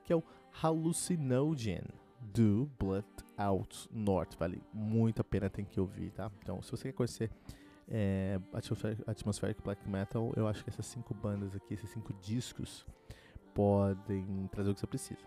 que 0.04 0.12
é 0.12 0.16
o 0.16 0.22
Hallucinogen 0.62 1.82
do 2.20 2.68
Blood 2.78 3.06
Out 3.36 3.88
North. 3.92 4.34
Vale 4.36 4.60
muito 4.72 5.20
a 5.20 5.24
pena, 5.24 5.48
tem 5.48 5.64
que 5.64 5.78
ouvir, 5.78 6.10
tá? 6.10 6.30
Então, 6.42 6.60
se 6.62 6.70
você 6.70 6.88
quer 6.88 6.94
conhecer 6.94 7.30
é, 7.88 8.40
Atmospheric, 8.52 9.02
Atmospheric 9.06 9.62
Black 9.62 9.88
Metal, 9.88 10.32
eu 10.36 10.48
acho 10.48 10.64
que 10.64 10.70
essas 10.70 10.86
cinco 10.86 11.14
bandas 11.14 11.54
aqui, 11.54 11.74
esses 11.74 11.90
cinco 11.90 12.12
discos, 12.14 12.84
podem 13.54 14.48
trazer 14.50 14.70
o 14.70 14.74
que 14.74 14.80
você 14.80 14.86
precisa. 14.86 15.20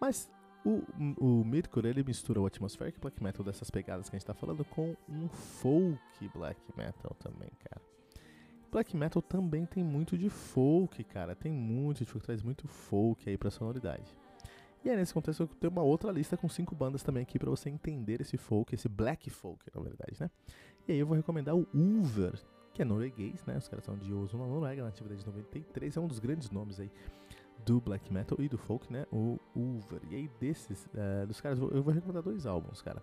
Mas 0.00 0.30
o, 0.64 0.82
o 1.18 1.44
Mercury 1.44 1.88
ele 1.88 2.04
mistura 2.04 2.40
o 2.40 2.46
atmospheric 2.46 3.00
black 3.00 3.22
metal 3.22 3.44
dessas 3.44 3.70
pegadas 3.70 4.08
que 4.08 4.16
a 4.16 4.18
gente 4.18 4.26
tá 4.26 4.34
falando 4.34 4.64
com 4.64 4.94
um 5.08 5.28
folk 5.28 6.28
black 6.34 6.60
metal 6.76 7.16
também, 7.18 7.50
cara. 7.64 7.80
Black 8.70 8.96
metal 8.96 9.20
também 9.20 9.66
tem 9.66 9.82
muito 9.82 10.16
de 10.16 10.30
folk, 10.30 11.02
cara. 11.04 11.34
Tem 11.34 11.50
muito 11.50 12.04
de 12.04 12.04
folk, 12.04 12.24
traz 12.24 12.42
muito 12.42 12.68
folk 12.68 13.28
aí 13.28 13.36
pra 13.36 13.50
sonoridade. 13.50 14.16
E 14.84 14.88
aí, 14.88 14.96
nesse 14.96 15.12
contexto, 15.12 15.42
eu 15.42 15.46
tenho 15.46 15.72
uma 15.72 15.82
outra 15.82 16.10
lista 16.10 16.36
com 16.36 16.48
cinco 16.48 16.74
bandas 16.74 17.02
também 17.02 17.22
aqui 17.22 17.38
para 17.38 17.50
você 17.50 17.68
entender 17.68 18.20
esse 18.20 18.36
folk, 18.36 18.74
esse 18.74 18.88
black 18.88 19.28
folk, 19.28 19.62
na 19.74 19.82
verdade, 19.82 20.16
né? 20.18 20.30
E 20.88 20.92
aí 20.92 20.98
eu 20.98 21.06
vou 21.06 21.16
recomendar 21.16 21.54
o 21.54 21.66
Ulver, 21.74 22.40
que 22.72 22.80
é 22.80 22.84
norueguês, 22.84 23.44
né? 23.44 23.58
Os 23.58 23.68
caras 23.68 23.84
são 23.84 23.96
de 23.98 24.12
Oslo, 24.14 24.38
na 24.38 24.46
Noruega, 24.46 24.84
nativo 24.84 25.08
desde 25.08 25.26
93, 25.26 25.96
é 25.96 26.00
um 26.00 26.06
dos 26.06 26.18
grandes 26.18 26.50
nomes 26.50 26.80
aí 26.80 26.90
do 27.64 27.80
black 27.80 28.12
metal 28.12 28.38
e 28.40 28.48
do 28.48 28.58
folk, 28.58 28.92
né? 28.92 29.06
O 29.12 29.38
Ulver. 29.54 30.00
E 30.10 30.14
aí, 30.14 30.30
desses, 30.40 30.86
uh, 30.86 31.26
dos 31.26 31.40
caras, 31.40 31.58
eu 31.58 31.82
vou 31.82 31.92
recomendar 31.92 32.22
dois 32.22 32.46
álbuns, 32.46 32.82
cara. 32.82 33.02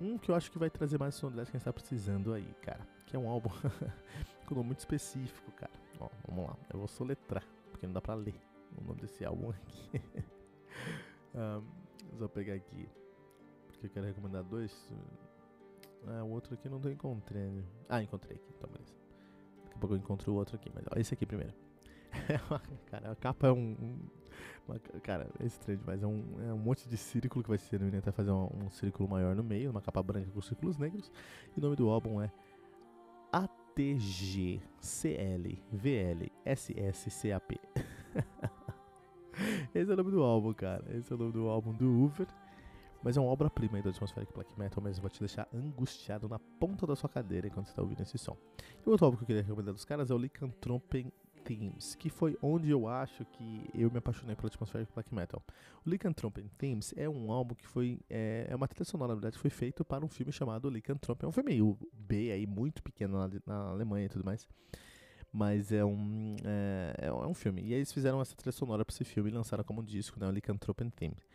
Um 0.00 0.16
que 0.16 0.30
eu 0.30 0.34
acho 0.34 0.50
que 0.50 0.58
vai 0.58 0.70
trazer 0.70 0.98
mais 0.98 1.14
sonoridade 1.14 1.50
que 1.50 1.56
a 1.56 1.58
gente 1.58 1.64
tá 1.64 1.72
precisando 1.72 2.32
aí, 2.32 2.54
cara. 2.62 2.86
Que 3.06 3.16
é 3.16 3.18
um 3.18 3.28
álbum 3.28 3.50
com 4.46 4.54
nome 4.54 4.68
muito 4.68 4.78
específico, 4.78 5.50
cara. 5.52 5.72
Ó, 6.00 6.08
vamos 6.28 6.46
lá. 6.46 6.56
Eu 6.72 6.78
vou 6.78 6.88
soletrar, 6.88 7.44
porque 7.70 7.86
não 7.86 7.92
dá 7.92 8.00
pra 8.00 8.14
ler 8.14 8.34
o 8.76 8.84
nome 8.84 9.00
desse 9.00 9.24
álbum 9.24 9.50
aqui. 9.50 10.02
um, 11.34 11.62
vou 12.16 12.28
pegar 12.28 12.54
aqui. 12.54 12.88
Porque 13.66 13.86
eu 13.86 13.90
quero 13.90 14.06
recomendar 14.06 14.44
dois. 14.44 14.92
Ah, 16.06 16.22
o 16.22 16.30
outro 16.30 16.54
aqui 16.54 16.68
não 16.68 16.80
tô 16.80 16.88
encontrando. 16.88 17.64
Ah, 17.88 18.02
encontrei 18.02 18.36
aqui, 18.36 18.52
então 18.56 18.70
beleza. 18.70 18.94
a 19.74 19.78
pouco 19.78 19.94
eu 19.94 19.98
encontro 19.98 20.32
o 20.32 20.36
outro 20.36 20.56
aqui, 20.56 20.70
mas 20.74 20.84
ó, 20.90 20.98
esse 20.98 21.12
aqui 21.12 21.26
primeiro. 21.26 21.52
cara, 22.90 23.12
a 23.12 23.16
capa 23.16 23.48
é 23.48 23.52
um. 23.52 23.76
um 23.80 23.98
uma, 24.68 24.78
cara, 25.00 25.26
é 25.40 25.46
estranho 25.46 25.78
demais. 25.78 26.02
É 26.02 26.06
um, 26.06 26.24
é 26.46 26.52
um 26.52 26.58
monte 26.58 26.86
de 26.88 26.96
círculo 26.96 27.42
que 27.42 27.48
vai 27.48 27.58
ser. 27.58 27.80
Ele 27.80 27.90
tentar 27.90 28.12
fazer 28.12 28.30
um, 28.30 28.48
um 28.64 28.70
círculo 28.70 29.08
maior 29.08 29.34
no 29.34 29.42
meio, 29.42 29.70
uma 29.70 29.80
capa 29.80 30.02
branca 30.02 30.30
com 30.30 30.40
círculos 30.42 30.76
negros. 30.76 31.10
E 31.56 31.58
o 31.58 31.62
nome 31.62 31.74
do 31.74 31.88
álbum 31.88 32.20
é 32.20 32.30
ATG 33.32 34.60
CL 34.78 35.62
VL 35.72 36.30
SSCAP. 36.44 37.58
Esse 39.74 39.90
é 39.90 39.94
o 39.94 39.96
nome 39.96 40.10
do 40.10 40.22
álbum, 40.22 40.52
cara. 40.52 40.84
Esse 40.94 41.12
é 41.12 41.16
o 41.16 41.18
nome 41.18 41.32
do 41.32 41.48
álbum 41.48 41.72
do 41.72 42.04
Uber. 42.04 42.26
Mas 43.02 43.16
é 43.16 43.20
uma 43.20 43.30
obra-prima 43.30 43.78
aí 43.78 43.82
do 43.82 43.88
Atmospheric 43.90 44.32
Black 44.34 44.58
Metal 44.58 44.82
mesmo, 44.82 45.02
vai 45.02 45.10
te 45.10 45.20
deixar 45.20 45.48
angustiado 45.54 46.28
na 46.28 46.38
ponta 46.38 46.84
da 46.84 46.96
sua 46.96 47.08
cadeira 47.08 47.46
enquanto 47.46 47.66
você 47.66 47.72
está 47.72 47.80
ouvindo 47.82 48.02
esse 48.02 48.18
som. 48.18 48.36
E 48.84 48.90
outro 48.90 49.06
álbum 49.06 49.18
que 49.18 49.22
eu 49.22 49.26
queria 49.28 49.42
recomendar 49.42 49.72
dos 49.72 49.84
caras 49.84 50.10
é 50.10 50.14
o 50.14 50.18
Lycanthrope 50.18 51.06
Themes, 51.48 51.94
que 51.94 52.10
foi 52.10 52.36
onde 52.42 52.68
eu 52.68 52.86
acho 52.86 53.24
que 53.24 53.70
eu 53.72 53.90
me 53.90 53.96
apaixonei 53.96 54.36
pelo 54.36 54.48
Atmospheric 54.48 54.92
Black 54.92 55.14
Metal. 55.14 55.42
O 55.84 55.88
Lycanthrope 55.88 56.42
Themes 56.58 56.92
é 56.94 57.08
um 57.08 57.32
álbum 57.32 57.54
que 57.54 57.66
foi, 57.66 57.98
é, 58.10 58.46
é, 58.50 58.54
uma 58.54 58.68
trilha 58.68 58.84
sonora, 58.84 59.14
na 59.14 59.14
verdade, 59.14 59.38
foi 59.38 59.48
feito 59.48 59.82
para 59.82 60.04
um 60.04 60.08
filme 60.08 60.30
chamado 60.30 60.68
Lycanthrope. 60.68 61.24
É 61.24 61.28
um 61.28 61.32
filme 61.32 61.52
meio 61.52 61.78
B 61.94 62.30
aí, 62.30 62.46
muito 62.46 62.82
pequeno 62.82 63.18
na, 63.18 63.30
na 63.46 63.70
Alemanha 63.70 64.04
e 64.04 64.08
tudo 64.10 64.26
mais. 64.26 64.46
Mas 65.32 65.72
é 65.72 65.82
um, 65.82 66.36
é, 66.44 67.06
é, 67.06 67.12
um 67.12 67.34
filme. 67.34 67.62
E 67.62 67.72
aí 67.72 67.78
eles 67.78 67.92
fizeram 67.92 68.20
essa 68.20 68.36
trilha 68.36 68.52
sonora 68.52 68.84
para 68.84 68.94
esse 68.94 69.04
filme 69.04 69.30
e 69.30 69.32
lançaram 69.32 69.64
como 69.64 69.80
um 69.80 69.84
disco, 69.84 70.20
né, 70.20 70.28
o 70.28 70.30
Lycanthrope 70.30 70.84
Themes. 70.90 71.26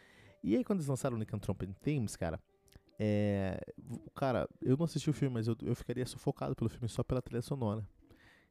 E 0.44 0.56
aí, 0.56 0.64
quando 0.64 0.80
eles 0.80 0.88
lançaram 0.88 1.16
o 1.18 1.20
Lycanthrope 1.20 1.66
Themes, 1.82 2.16
cara, 2.16 2.40
é. 3.00 3.60
Cara, 4.14 4.48
eu 4.62 4.78
não 4.78 4.86
assisti 4.86 5.10
o 5.10 5.14
filme, 5.14 5.34
mas 5.34 5.48
eu, 5.48 5.56
eu 5.64 5.76
ficaria 5.76 6.06
sufocado 6.06 6.56
pelo 6.56 6.70
filme 6.70 6.88
só 6.88 7.02
pela 7.02 7.22
trilha 7.22 7.42
sonora. 7.42 7.84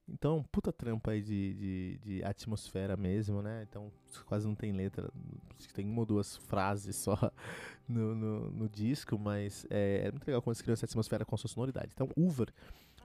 Então, 0.09 0.45
puta 0.51 0.73
trampa 0.73 1.13
aí 1.13 1.23
de, 1.23 1.55
de, 1.55 1.99
de, 1.99 2.25
atmosfera 2.25 2.97
mesmo, 2.97 3.41
né? 3.41 3.65
Então, 3.69 3.91
quase 4.27 4.47
não 4.47 4.55
tem 4.55 4.73
letra. 4.73 5.11
Tem 5.75 5.89
uma 5.89 6.01
ou 6.01 6.07
duas 6.07 6.37
frases 6.37 6.97
só 6.97 7.17
no, 7.89 8.15
no, 8.15 8.51
no 8.51 8.69
disco, 8.69 9.19
mas 9.19 9.67
é, 9.71 10.07
é, 10.07 10.11
muito 10.11 10.27
legal 10.27 10.43
quando 10.43 10.55
eles 10.55 10.63
criam 10.63 10.75
essa 10.75 10.87
atmosfera 10.87 11.25
com 11.25 11.37
sua 11.37 11.49
sonoridade. 11.49 11.93
Então, 11.95 12.09
Uber 12.17 12.53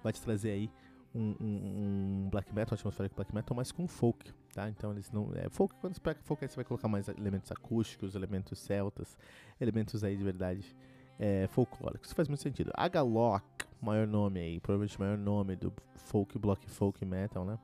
vai 0.03 0.11
te 0.11 0.21
trazer 0.21 0.51
aí 0.51 0.71
um, 1.13 1.35
um, 1.39 2.25
um 2.25 2.29
black 2.29 2.53
metal, 2.53 2.73
uma 2.73 2.79
atmosfera 2.79 3.09
black 3.15 3.33
metal, 3.33 3.55
mas 3.55 3.71
com 3.71 3.87
folk, 3.87 4.31
tá? 4.53 4.69
Então 4.69 4.91
eles 4.91 5.11
não. 5.11 5.31
É, 5.35 5.49
folk, 5.49 5.75
quando 5.79 5.95
você 5.95 6.01
pega 6.01 6.19
folk, 6.23 6.43
aí 6.43 6.49
você 6.49 6.55
vai 6.55 6.65
colocar 6.65 6.87
mais 6.87 7.07
elementos 7.07 7.51
acústicos, 7.51 8.15
elementos 8.15 8.59
celtas, 8.59 9.17
elementos 9.59 10.03
aí 10.03 10.15
de 10.15 10.23
verdade 10.23 10.75
é, 11.19 11.47
folclóricos. 11.47 12.07
Isso 12.07 12.15
faz 12.15 12.27
muito 12.27 12.41
sentido. 12.41 12.71
Agalok, 12.73 13.43
maior 13.81 14.07
nome 14.07 14.39
aí, 14.39 14.59
provavelmente 14.59 14.99
maior 14.99 15.17
nome 15.17 15.55
do 15.55 15.73
folk, 15.95 16.37
block 16.37 16.69
folk 16.69 17.03
metal, 17.05 17.45
né? 17.45 17.57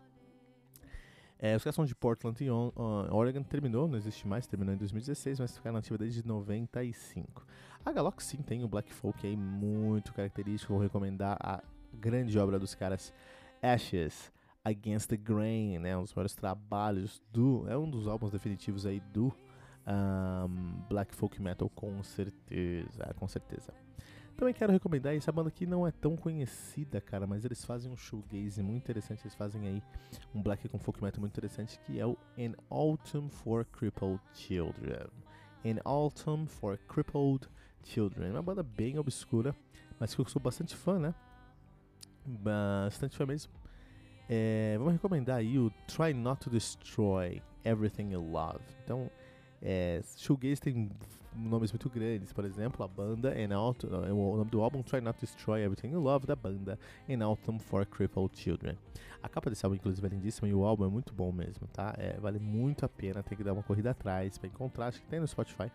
É, 1.39 1.57
os 1.57 1.63
caras 1.63 1.75
são 1.75 1.83
de 1.83 1.93
Portland 1.93 2.41
e 2.41 2.49
Oregon, 2.49 3.43
terminou, 3.43 3.85
não 3.85 3.97
existe 3.97 4.25
mais, 4.25 4.47
terminou 4.47 4.73
em 4.73 4.77
2016, 4.77 5.41
mas 5.41 5.57
ficaram 5.57 5.75
nativa 5.75 5.97
desde 5.97 6.25
95. 6.25 7.45
A 7.85 7.91
Galok 7.91 8.23
sim 8.23 8.37
tem 8.37 8.63
o 8.63 8.67
Black 8.67 8.93
Folk 8.93 9.27
aí 9.27 9.35
muito 9.35 10.13
característico, 10.13 10.71
vou 10.71 10.81
recomendar 10.81 11.37
a 11.41 11.61
grande 11.93 12.39
obra 12.39 12.57
dos 12.57 12.73
caras 12.73 13.13
Ashes 13.61 14.31
Against 14.63 15.09
the 15.09 15.17
Grain, 15.17 15.79
né? 15.79 15.97
Um 15.97 16.03
dos 16.03 16.13
maiores 16.13 16.33
trabalhos 16.33 17.21
do. 17.33 17.65
É 17.67 17.77
um 17.77 17.89
dos 17.89 18.07
álbuns 18.07 18.31
definitivos 18.31 18.85
aí 18.85 19.01
do 19.11 19.33
um, 19.87 20.81
Black 20.89 21.13
Folk 21.15 21.41
Metal, 21.41 21.69
com 21.69 22.01
certeza. 22.03 23.13
Com 23.17 23.27
certeza. 23.27 23.73
Também 24.35 24.53
quero 24.53 24.73
recomendar 24.73 25.15
essa 25.15 25.31
banda 25.31 25.51
que 25.51 25.65
não 25.65 25.85
é 25.85 25.91
tão 25.91 26.15
conhecida, 26.15 26.99
cara, 26.99 27.27
mas 27.27 27.45
eles 27.45 27.63
fazem 27.63 27.91
um 27.91 27.95
shoegaze 27.95 28.63
muito 28.63 28.83
interessante. 28.83 29.21
Eles 29.23 29.35
fazem 29.35 29.67
aí 29.67 29.83
um 30.33 30.41
black 30.41 30.67
com 30.67 30.79
folk 30.79 31.03
metal 31.03 31.21
muito 31.21 31.33
interessante 31.33 31.79
que 31.85 31.99
é 31.99 32.05
o 32.05 32.17
An 32.37 32.53
Autumn 32.69 33.29
for 33.29 33.63
Crippled 33.65 34.19
Children. 34.33 35.07
An 35.63 35.79
Autumn 35.85 36.47
for 36.47 36.77
Crippled 36.87 37.47
Children. 37.83 38.31
Uma 38.31 38.41
banda 38.41 38.63
bem 38.63 38.97
obscura, 38.97 39.55
mas 39.99 40.15
que 40.15 40.21
eu 40.21 40.25
sou 40.25 40.41
bastante 40.41 40.75
fã, 40.75 40.97
né? 40.97 41.13
Bastante 42.25 43.15
fã 43.15 43.25
mesmo. 43.25 43.51
É, 44.27 44.75
vamos 44.77 44.93
recomendar 44.93 45.37
aí 45.37 45.59
o 45.59 45.69
Try 45.87 46.13
Not 46.13 46.41
to 46.41 46.49
Destroy 46.49 47.41
Everything 47.63 48.11
You 48.13 48.21
Love. 48.21 48.63
Então, 48.83 49.11
é, 49.63 50.01
shoegaze 50.17 50.61
tem 50.61 50.91
nomes 51.35 51.71
muito 51.71 51.89
grandes, 51.89 52.31
por 52.31 52.45
exemplo, 52.45 52.83
a 52.83 52.87
banda 52.87 53.33
In 53.41 53.51
Autumn, 53.53 53.89
o 54.11 54.37
nome 54.37 54.51
do 54.51 54.61
álbum 54.61 54.83
Try 54.83 55.01
Not 55.01 55.17
to 55.19 55.25
Destroy 55.25 55.61
Everything 55.61 55.91
You 55.91 55.99
Love 55.99 56.27
da 56.27 56.35
banda 56.35 56.77
In 57.09 57.21
Autumn 57.21 57.57
for 57.57 57.85
Crippled 57.85 58.37
Children. 58.37 58.77
A 59.23 59.29
capa 59.29 59.49
desse 59.49 59.65
álbum, 59.65 59.75
inclusive, 59.75 60.05
é 60.05 60.09
lindíssima 60.09 60.47
e 60.47 60.53
o 60.53 60.63
álbum 60.63 60.85
é 60.85 60.89
muito 60.89 61.13
bom 61.13 61.31
mesmo, 61.31 61.65
tá? 61.67 61.95
É, 61.97 62.19
vale 62.19 62.37
muito 62.37 62.85
a 62.85 62.89
pena, 62.89 63.23
tem 63.23 63.37
que 63.37 63.43
dar 63.43 63.53
uma 63.53 63.63
corrida 63.63 63.91
atrás 63.91 64.37
para 64.37 64.47
encontrar, 64.47 64.87
acho 64.87 65.01
que 65.01 65.07
tem 65.07 65.19
no 65.19 65.27
Spotify 65.27 65.71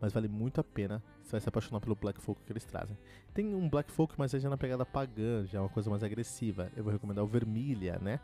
mas 0.00 0.12
vale 0.12 0.28
muito 0.28 0.60
a 0.60 0.64
pena. 0.64 1.02
Você 1.22 1.32
vai 1.32 1.40
se 1.40 1.48
apaixonar 1.48 1.80
pelo 1.80 1.94
Black 1.94 2.20
Folk 2.20 2.40
que 2.44 2.52
eles 2.52 2.64
trazem. 2.64 2.96
Tem 3.34 3.54
um 3.54 3.68
Black 3.68 3.92
Folk, 3.92 4.14
mas 4.16 4.32
é 4.32 4.40
já 4.40 4.48
na 4.48 4.56
pegada 4.56 4.86
pagã, 4.86 5.44
já 5.44 5.58
é 5.58 5.60
uma 5.60 5.68
coisa 5.68 5.90
mais 5.90 6.02
agressiva. 6.02 6.72
Eu 6.74 6.82
vou 6.82 6.92
recomendar 6.92 7.22
o 7.22 7.26
Vermilha, 7.26 7.98
né? 8.00 8.18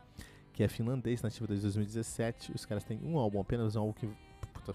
Que 0.53 0.65
é 0.65 0.69
finlandês, 0.69 1.21
nativo 1.21 1.47
desde 1.47 1.65
2017. 1.65 2.53
Os 2.53 2.65
caras 2.65 2.83
têm 2.83 2.99
um 3.05 3.19
álbum 3.19 3.41
apenas, 3.41 3.77
um 3.77 3.81
álbum 3.81 3.93
que 3.93 4.09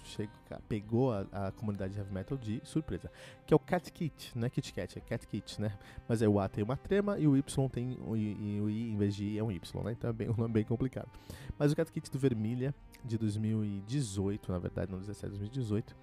chega, 0.04 0.32
pegou 0.68 1.14
a, 1.14 1.22
a, 1.32 1.52
comunidade 1.52 1.94
de 1.94 2.00
heavy 2.00 2.14
metal 2.14 2.38
de 2.38 2.62
surpresa. 2.64 3.12
Que 3.46 3.54
é 3.54 3.56
o 3.56 3.60
Cat 3.60 3.92
Kit, 3.92 4.38
não 4.38 4.48
é 4.48 4.50
Kit 4.50 4.74
Kat, 4.74 4.98
é 4.98 5.02
Cat 5.02 5.28
Kit, 5.28 5.62
né? 5.62 5.78
Mas 6.08 6.22
aí 6.22 6.28
o 6.28 6.40
A 6.40 6.48
tem 6.48 6.64
uma 6.64 6.78
trema 6.78 7.18
e 7.20 7.28
o 7.28 7.38
Y 7.38 7.70
tem 7.70 7.92
I, 7.92 8.58
e 8.58 8.62
o 8.62 8.70
I 8.70 8.92
em 8.92 8.98
vez 8.98 9.16
de 9.16 9.26
I 9.26 9.38
é 9.38 9.44
um 9.44 9.52
Y, 9.52 9.84
né? 9.84 9.92
Então 9.92 10.10
é 10.10 10.14
bem, 10.14 10.30
um 10.32 10.36
nome 10.36 10.54
bem 10.54 10.64
complicado. 10.64 11.10
Mas 11.58 11.72
o 11.72 11.76
Cat 11.76 11.92
Kit 11.92 12.12
do 12.12 12.20
Vermilha, 12.20 12.74
de 13.04 13.18
2018, 13.18 14.52
na 14.52 14.60
verdade, 14.60 14.92
não 14.92 15.00
17, 15.00 15.30
2018 15.30 15.96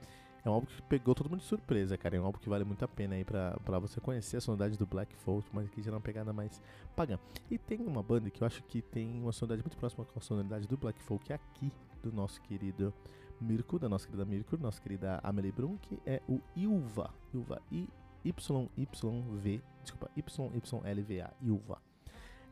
é 0.45 0.51
um 0.51 0.55
álbum 0.55 0.67
que 0.67 0.83
pegou 0.83 1.15
todo 1.15 1.29
mundo 1.29 1.41
de 1.41 1.47
surpresa, 1.47 1.97
cara. 1.97 2.17
É 2.17 2.21
um 2.21 2.25
álbum 2.25 2.39
que 2.39 2.49
vale 2.49 2.65
muito 2.65 2.85
a 2.85 2.89
pena 2.89 3.15
aí 3.15 3.25
pra, 3.25 3.59
pra 3.65 3.79
você 3.79 4.01
conhecer 4.01 4.37
a 4.39 4.41
sonoridade 4.41 4.77
do 4.77 4.87
Black 4.87 5.15
Folk, 5.17 5.49
mas 5.53 5.69
que 5.69 5.83
já 5.83 5.91
é 5.91 5.95
uma 5.95 6.01
pegada 6.01 6.33
mais 6.33 6.63
pagã. 6.97 7.19
E 7.51 7.59
tem 7.59 7.81
uma 7.81 8.03
banda 8.03 8.31
que 8.31 8.43
eu 8.43 8.47
acho 8.47 8.63
que 8.65 8.81
tem 8.81 9.21
uma 9.21 9.33
sonoridade 9.33 9.63
muito 9.63 9.77
próxima 9.77 10.05
com 10.05 10.19
a 10.19 10.23
sonoridade 10.23 10.67
do 10.67 10.77
Black 10.77 11.03
Folk 11.03 11.33
aqui, 11.33 11.73
do 12.03 12.13
nosso 12.13 12.41
querido 12.43 12.93
Mirko, 13.41 13.79
da 13.79 13.89
nossa 13.89 14.07
querida 14.07 14.25
Mirko, 14.25 14.57
nossa 14.57 14.81
querida 14.81 15.21
Amelie 15.23 15.53
Brun, 15.53 15.77
que 15.79 16.01
é 16.05 16.21
o 16.29 16.41
Ilva. 16.57 17.11
Ilva. 17.33 17.63
I-Y-Y-V, 17.71 19.63
desculpa, 19.83 20.11
Y-Y-L-V-A, 20.17 21.33
Ilva. 21.41 21.81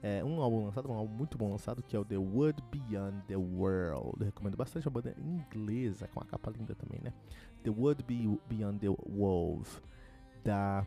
É 0.03 0.23
um 0.23 0.41
álbum 0.41 0.67
lançado, 0.67 0.91
um 0.91 0.95
álbum 0.95 1.15
muito 1.15 1.38
bom 1.38 1.50
lançado, 1.50 1.83
que 1.83 1.97
é 1.97 1.99
o 1.99 2.05
The 2.05 2.19
World 2.19 2.62
Beyond 2.71 3.23
the 3.26 3.37
World. 3.37 4.21
Eu 4.21 4.26
recomendo 4.26 4.57
bastante, 4.57 4.87
a 4.87 4.91
banda 4.91 5.17
inglesa, 5.19 6.07
com 6.09 6.21
uma 6.21 6.26
capa 6.26 6.50
linda 6.50 6.75
também, 6.75 7.00
né? 7.03 7.12
The 7.62 7.71
World 7.71 8.05
Be 8.05 8.38
Beyond 8.49 8.79
the 8.79 8.88
World, 8.88 9.69
da 10.45 10.87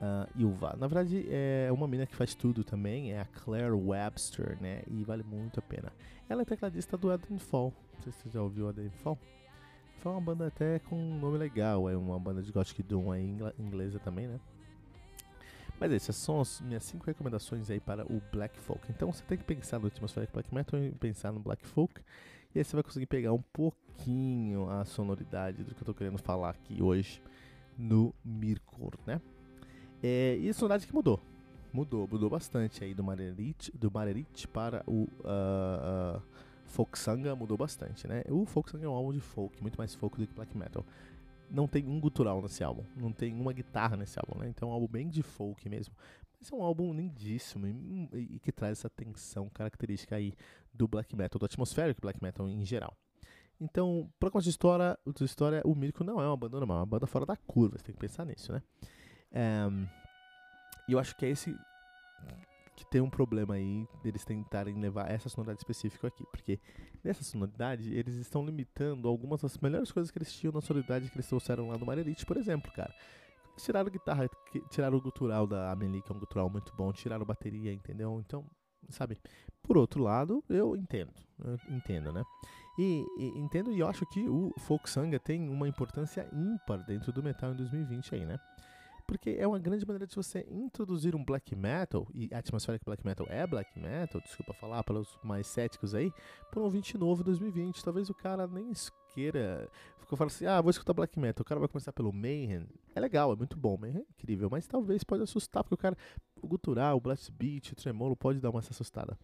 uh, 0.00 0.40
Ilva. 0.40 0.76
Na 0.78 0.86
verdade, 0.86 1.26
é 1.30 1.70
uma 1.70 1.86
mina 1.86 2.06
que 2.06 2.16
faz 2.16 2.34
tudo 2.34 2.64
também, 2.64 3.12
é 3.12 3.20
a 3.20 3.26
Claire 3.26 3.70
Webster, 3.70 4.60
né? 4.60 4.82
E 4.88 5.04
vale 5.04 5.22
muito 5.22 5.60
a 5.60 5.62
pena. 5.62 5.92
Ela 6.28 6.42
é 6.42 6.44
tecladista 6.44 6.96
do 6.96 7.08
Fall. 7.38 7.72
Não 7.98 8.04
sei 8.04 8.12
se 8.12 8.22
você 8.22 8.30
já 8.30 8.42
ouviu 8.42 8.72
Fall. 9.02 9.18
Foi 10.00 10.12
uma 10.12 10.20
banda 10.20 10.46
até 10.46 10.78
com 10.78 10.96
um 10.96 11.18
nome 11.18 11.38
legal, 11.38 11.90
é 11.90 11.96
uma 11.96 12.18
banda 12.18 12.40
de 12.40 12.52
Gothic 12.52 12.82
Doom 12.84 13.10
aí, 13.10 13.36
inglesa 13.58 13.98
também, 13.98 14.28
né? 14.28 14.38
Mas 15.80 15.92
essas 15.92 16.16
são 16.16 16.40
as 16.40 16.60
minhas 16.60 16.84
cinco 16.84 17.04
recomendações 17.06 17.70
aí 17.70 17.80
para 17.80 18.04
o 18.04 18.22
Black 18.32 18.56
Folk. 18.58 18.80
Então 18.90 19.12
você 19.12 19.22
tem 19.24 19.38
que 19.38 19.44
pensar 19.44 19.78
no 19.78 19.86
Atmospheric 19.86 20.32
Black 20.32 20.54
Metal 20.54 20.78
e 20.80 20.90
pensar 20.92 21.32
no 21.32 21.40
Black 21.40 21.66
Folk. 21.66 22.00
E 22.54 22.58
aí 22.58 22.64
você 22.64 22.74
vai 22.74 22.82
conseguir 22.82 23.06
pegar 23.06 23.32
um 23.32 23.42
pouquinho 23.52 24.68
a 24.70 24.84
sonoridade 24.84 25.62
do 25.62 25.74
que 25.74 25.80
eu 25.80 25.82
estou 25.82 25.94
querendo 25.94 26.18
falar 26.18 26.50
aqui 26.50 26.82
hoje 26.82 27.22
no 27.76 28.14
Mirkor, 28.24 28.92
né? 29.06 29.20
É, 30.02 30.36
e 30.40 30.48
a 30.48 30.54
sonoridade 30.54 30.86
que 30.86 30.94
mudou. 30.94 31.20
Mudou, 31.72 32.08
mudou 32.08 32.30
bastante 32.30 32.82
aí 32.82 32.94
do 32.94 33.04
Marerit, 33.04 33.70
do 33.76 33.90
Marerit 33.90 34.48
para 34.48 34.82
o 34.86 35.02
uh, 35.02 36.16
uh, 36.16 36.22
Folk 36.68 36.98
Sanga, 36.98 37.34
mudou 37.34 37.56
bastante, 37.56 38.06
né? 38.06 38.22
O 38.28 38.44
Folk 38.44 38.70
Sanga 38.70 38.86
é 38.86 38.88
um 38.88 38.92
álbum 38.92 39.12
de 39.12 39.20
folk, 39.20 39.60
muito 39.60 39.76
mais 39.76 39.94
folk 39.94 40.18
do 40.18 40.26
que 40.26 40.34
black 40.34 40.56
metal 40.56 40.84
não 41.50 41.66
tem 41.66 41.86
um 41.86 41.98
gutural 41.98 42.42
nesse 42.42 42.62
álbum, 42.62 42.84
não 42.96 43.12
tem 43.12 43.34
uma 43.34 43.52
guitarra 43.52 43.96
nesse 43.96 44.18
álbum, 44.18 44.38
né? 44.38 44.48
Então 44.48 44.68
é 44.68 44.72
um 44.72 44.74
álbum 44.74 44.86
bem 44.86 45.08
de 45.08 45.22
folk 45.22 45.68
mesmo. 45.68 45.94
Mas 46.38 46.52
é 46.52 46.54
um 46.54 46.62
álbum 46.62 46.92
lindíssimo 46.92 47.66
e, 47.66 48.36
e, 48.36 48.38
que 48.38 48.52
traz 48.52 48.78
essa 48.78 48.90
tensão 48.90 49.48
característica 49.48 50.14
aí 50.14 50.34
do 50.72 50.86
black 50.86 51.16
metal, 51.16 51.38
do 51.38 51.46
atmospheric 51.46 52.00
black 52.00 52.22
metal 52.22 52.48
em 52.48 52.64
geral. 52.64 52.96
Então, 53.60 54.08
pra 54.20 54.30
contar 54.30 54.48
história, 54.48 54.96
de 55.16 55.24
história, 55.24 55.62
o 55.64 55.74
Mirko 55.74 56.04
não 56.04 56.20
é 56.20 56.26
uma 56.26 56.36
banda 56.36 56.58
normal, 56.58 56.76
é 56.76 56.80
uma 56.80 56.86
banda 56.86 57.06
fora 57.08 57.26
da 57.26 57.36
curva, 57.36 57.76
você 57.76 57.84
tem 57.84 57.94
que 57.94 58.00
pensar 58.00 58.24
nisso, 58.24 58.52
né? 58.52 58.62
E 60.88 60.92
eu 60.92 60.98
acho 60.98 61.16
que 61.16 61.26
é 61.26 61.30
esse 61.30 61.56
que 62.78 62.86
tem 62.86 63.00
um 63.00 63.10
problema 63.10 63.54
aí 63.54 63.88
deles 64.04 64.24
tentarem 64.24 64.78
levar 64.80 65.10
essa 65.10 65.28
sonoridade 65.28 65.58
específica 65.58 66.06
aqui, 66.06 66.24
porque 66.30 66.60
nessa 67.02 67.24
sonoridade 67.24 67.92
eles 67.92 68.14
estão 68.14 68.46
limitando 68.46 69.08
algumas 69.08 69.42
das 69.42 69.58
melhores 69.58 69.90
coisas 69.90 70.12
que 70.12 70.18
eles 70.18 70.32
tinham 70.32 70.52
na 70.52 70.60
sonoridade 70.60 71.10
que 71.10 71.16
eles 71.16 71.26
trouxeram 71.26 71.68
lá 71.68 71.76
do 71.76 71.84
Marelite, 71.84 72.24
por 72.24 72.36
exemplo, 72.36 72.70
cara. 72.72 72.94
Tiraram 73.56 73.90
guitarra, 73.90 74.30
tiraram 74.70 74.96
o 74.96 75.00
gutural 75.00 75.44
da 75.44 75.72
Amelie, 75.72 76.00
que 76.00 76.12
é 76.12 76.14
um 76.14 76.20
gutural 76.20 76.48
muito 76.48 76.72
bom, 76.76 76.92
tiraram 76.92 77.26
bateria, 77.26 77.72
entendeu? 77.72 78.22
Então 78.24 78.44
sabe? 78.90 79.18
Por 79.60 79.76
outro 79.76 80.02
lado, 80.04 80.42
eu 80.48 80.76
entendo, 80.76 81.12
eu 81.44 81.58
entendo, 81.68 82.12
né? 82.12 82.22
E, 82.78 83.04
e 83.18 83.38
entendo 83.38 83.72
e 83.72 83.80
eu 83.80 83.88
acho 83.88 84.06
que 84.06 84.28
o 84.28 84.54
folk 84.58 84.88
sanga 84.88 85.18
tem 85.18 85.48
uma 85.48 85.66
importância 85.66 86.28
ímpar 86.32 86.84
dentro 86.86 87.12
do 87.12 87.24
metal 87.24 87.52
em 87.52 87.56
2020 87.56 88.14
aí, 88.14 88.24
né? 88.24 88.38
Porque 89.08 89.30
é 89.38 89.46
uma 89.46 89.58
grande 89.58 89.86
maneira 89.86 90.06
de 90.06 90.14
você 90.14 90.46
introduzir 90.50 91.16
um 91.16 91.24
black 91.24 91.56
metal, 91.56 92.06
e 92.12 92.28
Atmospheric 92.30 92.84
Black 92.84 93.06
Metal 93.06 93.26
é 93.30 93.46
black 93.46 93.78
metal, 93.80 94.20
desculpa 94.20 94.52
falar 94.52 94.84
para 94.84 94.98
os 94.98 95.18
mais 95.24 95.46
céticos 95.46 95.94
aí, 95.94 96.12
por 96.52 96.60
um 96.60 96.64
ouvinte 96.64 96.98
novo 96.98 97.24
2020. 97.24 97.82
Talvez 97.82 98.10
o 98.10 98.14
cara 98.14 98.46
nem 98.46 98.70
queira. 99.14 99.66
Ficou 99.98 100.18
falando 100.18 100.32
assim: 100.32 100.44
ah, 100.44 100.60
vou 100.60 100.68
escutar 100.68 100.92
black 100.92 101.18
metal. 101.18 101.40
O 101.40 101.44
cara 101.46 101.58
vai 101.58 101.70
começar 101.70 101.90
pelo 101.90 102.12
Mayhem. 102.12 102.66
É 102.94 103.00
legal, 103.00 103.32
é 103.32 103.36
muito 103.36 103.56
bom, 103.56 103.78
Mayhem 103.78 103.96
é 103.96 104.04
incrível, 104.10 104.50
mas 104.50 104.66
talvez 104.66 105.02
pode 105.02 105.22
assustar, 105.22 105.64
porque 105.64 105.74
o 105.74 105.78
cara, 105.78 105.96
o 106.42 106.46
gutural, 106.46 106.98
o 106.98 107.00
blast 107.00 107.32
beat, 107.32 107.72
o 107.72 107.76
tremolo 107.76 108.14
pode 108.14 108.40
dar 108.40 108.50
uma 108.50 108.60
assustada. 108.60 109.18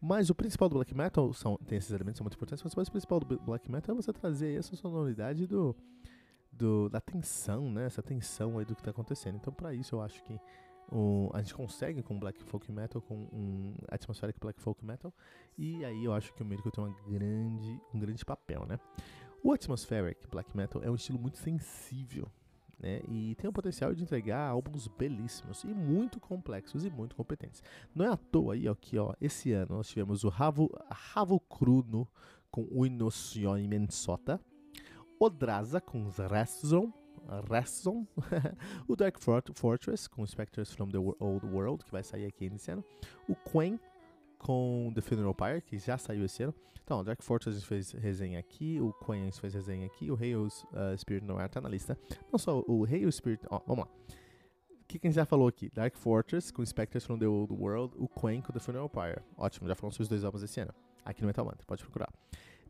Mas 0.00 0.28
o 0.28 0.34
principal 0.34 0.68
do 0.68 0.74
black 0.74 0.92
metal 0.92 1.32
são, 1.32 1.56
tem 1.68 1.78
esses 1.78 1.92
elementos 1.92 2.18
são 2.18 2.24
muito 2.24 2.34
importantes, 2.34 2.64
mas 2.74 2.88
o 2.88 2.90
principal 2.90 3.20
do 3.20 3.38
black 3.38 3.70
metal 3.70 3.94
é 3.94 4.02
você 4.02 4.12
trazer 4.12 4.58
essa 4.58 4.74
sonoridade 4.74 5.46
do 5.46 5.76
do, 6.60 6.90
da 6.90 7.00
tensão, 7.00 7.70
né? 7.70 7.86
Essa 7.86 8.02
tensão 8.02 8.58
aí 8.58 8.64
do 8.64 8.74
que 8.74 8.82
está 8.82 8.90
acontecendo. 8.90 9.36
Então, 9.36 9.52
para 9.52 9.72
isso, 9.72 9.94
eu 9.94 10.02
acho 10.02 10.22
que 10.22 10.38
o, 10.92 11.30
a 11.32 11.40
gente 11.40 11.54
consegue 11.54 12.02
com 12.02 12.18
Black 12.18 12.42
Folk 12.44 12.70
Metal, 12.70 13.00
com 13.00 13.14
um 13.32 13.74
Atmospheric 13.88 14.38
Black 14.38 14.60
Folk 14.60 14.84
Metal, 14.84 15.12
e 15.56 15.84
aí 15.84 16.04
eu 16.04 16.12
acho 16.12 16.34
que 16.34 16.42
o 16.42 16.44
Miracle 16.44 16.70
tem 16.70 16.84
uma 16.84 16.94
grande, 17.08 17.80
um 17.94 17.98
grande 17.98 18.24
papel, 18.24 18.66
né? 18.66 18.78
O 19.42 19.52
Atmospheric 19.52 20.26
Black 20.28 20.54
Metal 20.54 20.82
é 20.82 20.90
um 20.90 20.94
estilo 20.94 21.18
muito 21.18 21.38
sensível, 21.38 22.28
né? 22.78 23.00
E 23.08 23.34
tem 23.36 23.48
o 23.48 23.52
potencial 23.52 23.94
de 23.94 24.02
entregar 24.02 24.48
álbuns 24.48 24.86
belíssimos 24.88 25.64
e 25.64 25.68
muito 25.68 26.20
complexos 26.20 26.84
e 26.84 26.90
muito 26.90 27.16
competentes. 27.16 27.62
Não 27.94 28.04
é 28.04 28.08
à 28.08 28.16
toa 28.16 28.54
aí, 28.54 28.68
ó, 28.68 28.74
que 28.74 28.98
ó, 28.98 29.14
esse 29.20 29.52
ano 29.52 29.76
nós 29.76 29.88
tivemos 29.88 30.24
o 30.24 30.28
Ravo, 30.28 30.68
Ravo 30.90 31.40
Cruno 31.40 32.06
com 32.50 32.66
o 32.70 32.84
Inocione 32.84 33.66
Mensota, 33.68 34.40
Odraza 35.22 35.82
com 35.82 36.08
Reston, 36.08 36.90
Reston 37.50 38.06
o 38.88 38.96
Dark 38.96 39.18
Fortress 39.54 40.08
com 40.08 40.26
Spectres 40.26 40.72
from 40.72 40.88
the 40.88 40.96
Old 40.98 41.44
World, 41.44 41.84
que 41.84 41.92
vai 41.92 42.02
sair 42.02 42.24
aqui 42.24 42.46
esse 42.46 42.70
ano, 42.70 42.82
o 43.28 43.34
Quen 43.36 43.78
com 44.38 44.90
The 44.94 45.02
Funeral 45.02 45.34
Pyre, 45.34 45.60
que 45.60 45.78
já 45.78 45.98
saiu 45.98 46.24
esse 46.24 46.42
ano. 46.42 46.54
Então, 46.82 47.04
Dark 47.04 47.22
Fortress 47.22 47.54
a 47.54 47.60
gente 47.60 47.68
fez 47.68 47.92
resenha 47.92 48.38
aqui, 48.38 48.80
o 48.80 48.94
Quen 48.94 49.20
a 49.20 49.24
gente 49.26 49.38
fez 49.38 49.52
resenha 49.52 49.84
aqui, 49.84 50.10
o 50.10 50.14
Hale's 50.14 50.64
uh, 50.72 50.96
Spirit 50.96 51.26
Noir 51.26 51.50
tá 51.50 51.60
na 51.60 51.68
lista. 51.68 51.98
Não 52.32 52.38
só 52.38 52.64
o 52.66 52.86
Hale's 52.86 53.16
Spirit... 53.16 53.44
Ó, 53.50 53.60
vamos 53.66 53.84
lá. 53.84 53.90
O 54.80 54.84
que, 54.88 54.98
que 54.98 55.06
a 55.06 55.10
gente 55.10 55.16
já 55.16 55.26
falou 55.26 55.48
aqui? 55.48 55.70
Dark 55.70 55.94
Fortress 55.96 56.50
com 56.50 56.64
Spectres 56.64 57.04
from 57.04 57.18
the 57.18 57.28
Old 57.28 57.52
World, 57.52 57.94
o 57.98 58.08
Quen 58.08 58.40
com 58.40 58.54
The 58.54 58.58
Funeral 58.58 58.88
Pyre. 58.88 59.20
Ótimo, 59.36 59.68
já 59.68 59.76
sobre 59.76 60.00
os 60.00 60.08
dois 60.08 60.24
álbuns 60.24 60.42
esse 60.42 60.60
ano. 60.60 60.72
Aqui 61.04 61.20
no 61.20 61.26
Metal 61.26 61.44
Mantra, 61.44 61.66
pode 61.66 61.82
procurar. 61.82 62.10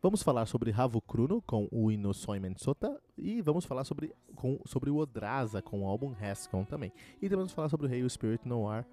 Vamos 0.02 0.22
falar 0.22 0.46
sobre 0.46 0.70
Ravukruno 0.70 1.42
com 1.42 1.68
o 1.70 1.92
Inosoimen 1.92 2.54
Sota 2.56 2.98
e 3.18 3.42
vamos 3.42 3.66
falar 3.66 3.84
sobre, 3.84 4.14
com, 4.34 4.58
sobre 4.64 4.88
o 4.88 4.96
Odraza 4.96 5.60
com 5.60 5.82
o 5.82 5.86
álbum 5.86 6.14
Haskell 6.18 6.64
também. 6.64 6.90
E 7.16 7.28
também 7.28 7.40
vamos 7.40 7.52
falar 7.52 7.68
sobre 7.68 7.86
o 7.86 7.90
Hail 7.90 8.08
Spirit 8.08 8.48
Noir 8.48 8.86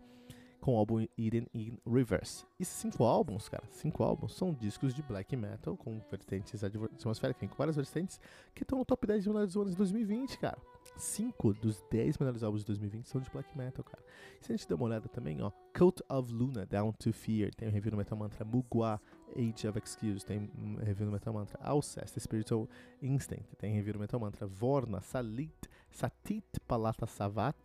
com 0.59 0.75
o 0.75 0.77
álbum 0.77 1.07
Eden 1.17 1.47
in 1.53 1.77
Reverse. 1.89 2.45
Esses 2.59 2.73
cinco 2.73 3.05
álbuns, 3.05 3.47
cara, 3.47 3.63
cinco 3.71 4.03
álbuns, 4.03 4.35
são 4.35 4.53
discos 4.53 4.93
de 4.93 5.01
black 5.01 5.33
metal 5.37 5.77
com 5.77 5.97
vertentes 6.11 6.61
atmosféricas, 6.61 7.49
com 7.49 7.55
várias 7.55 7.77
vertentes 7.77 8.19
que 8.53 8.63
estão 8.63 8.77
no 8.77 8.83
top 8.83 9.07
10 9.07 9.23
de 9.23 9.29
melhores 9.29 9.55
anos 9.55 9.71
de 9.71 9.77
2020, 9.77 10.37
cara. 10.39 10.57
5 10.97 11.53
dos 11.53 11.81
10 11.89 12.17
melhores 12.17 12.43
álbuns 12.43 12.63
de 12.63 12.67
2020 12.67 13.05
são 13.05 13.21
de 13.21 13.29
black 13.29 13.57
metal, 13.57 13.85
cara. 13.85 14.03
E 14.41 14.45
se 14.45 14.51
a 14.51 14.57
gente 14.57 14.67
der 14.67 14.75
uma 14.75 14.83
olhada 14.83 15.07
também, 15.07 15.41
ó, 15.41 15.51
Cult 15.73 16.01
of 16.09 16.33
Luna, 16.33 16.65
Down 16.65 16.91
to 16.91 17.13
Fear, 17.13 17.55
tem 17.55 17.69
um 17.69 17.71
review 17.71 17.91
no 17.91 17.97
Metal 17.97 18.17
Mantra, 18.17 18.43
Mugwa, 18.43 18.99
Age 19.37 19.67
of 19.67 19.77
Excuse, 19.79 20.25
tem 20.25 20.49
um 20.57 20.75
review 20.75 21.05
no 21.05 21.11
Metal 21.11 21.33
Mantra, 21.33 21.59
Alcest, 21.61 22.19
Spiritual 22.19 22.67
Instinct, 23.01 23.55
tem 23.57 23.73
review 23.73 23.93
no 23.93 23.99
Metal 23.99 24.19
Mantra, 24.19 24.47
Vorna, 24.47 25.01
Salit, 25.01 25.53
Satit, 25.91 26.59
Palata 26.67 27.05
Savat, 27.05 27.57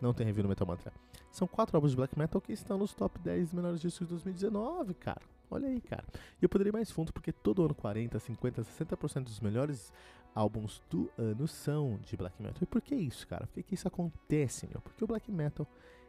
não 0.00 0.12
tem 0.12 0.26
review 0.26 0.42
no 0.42 0.48
Metal 0.48 0.66
Mantra. 0.66 0.92
São 1.30 1.46
quatro 1.46 1.76
álbuns 1.76 1.92
de 1.92 1.96
black 1.96 2.18
metal 2.18 2.40
que 2.40 2.52
estão 2.52 2.76
nos 2.76 2.92
top 2.92 3.18
10 3.20 3.52
melhores 3.52 3.80
discos 3.80 4.08
de 4.08 4.14
2019, 4.14 4.94
cara. 4.94 5.22
Olha 5.50 5.68
aí, 5.68 5.80
cara. 5.80 6.04
E 6.40 6.44
eu 6.44 6.48
poderia 6.48 6.70
ir 6.70 6.72
mais 6.72 6.90
fundo 6.90 7.12
porque 7.12 7.32
todo 7.32 7.64
ano 7.64 7.74
40, 7.74 8.18
50, 8.18 8.62
60% 8.62 9.24
dos 9.24 9.40
melhores 9.40 9.92
álbuns 10.34 10.82
do 10.90 11.10
ano 11.18 11.46
são 11.46 11.98
de 12.02 12.16
black 12.16 12.40
metal. 12.42 12.58
E 12.62 12.66
por 12.66 12.80
que 12.80 12.94
isso, 12.94 13.26
cara? 13.26 13.46
Por 13.46 13.54
que, 13.54 13.62
que 13.62 13.74
isso 13.74 13.86
acontece, 13.86 14.66
meu? 14.66 14.80
Porque 14.80 15.02
o 15.02 15.06
black 15.06 15.30
metal 15.30 15.66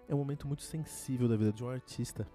é 0.07 0.13
um 0.13 0.17
momento 0.17 0.47
muito 0.47 0.63
sensível 0.63 1.27
da 1.27 1.35
vida 1.35 1.51
de 1.51 1.63
um 1.63 1.69
artista. 1.69 2.27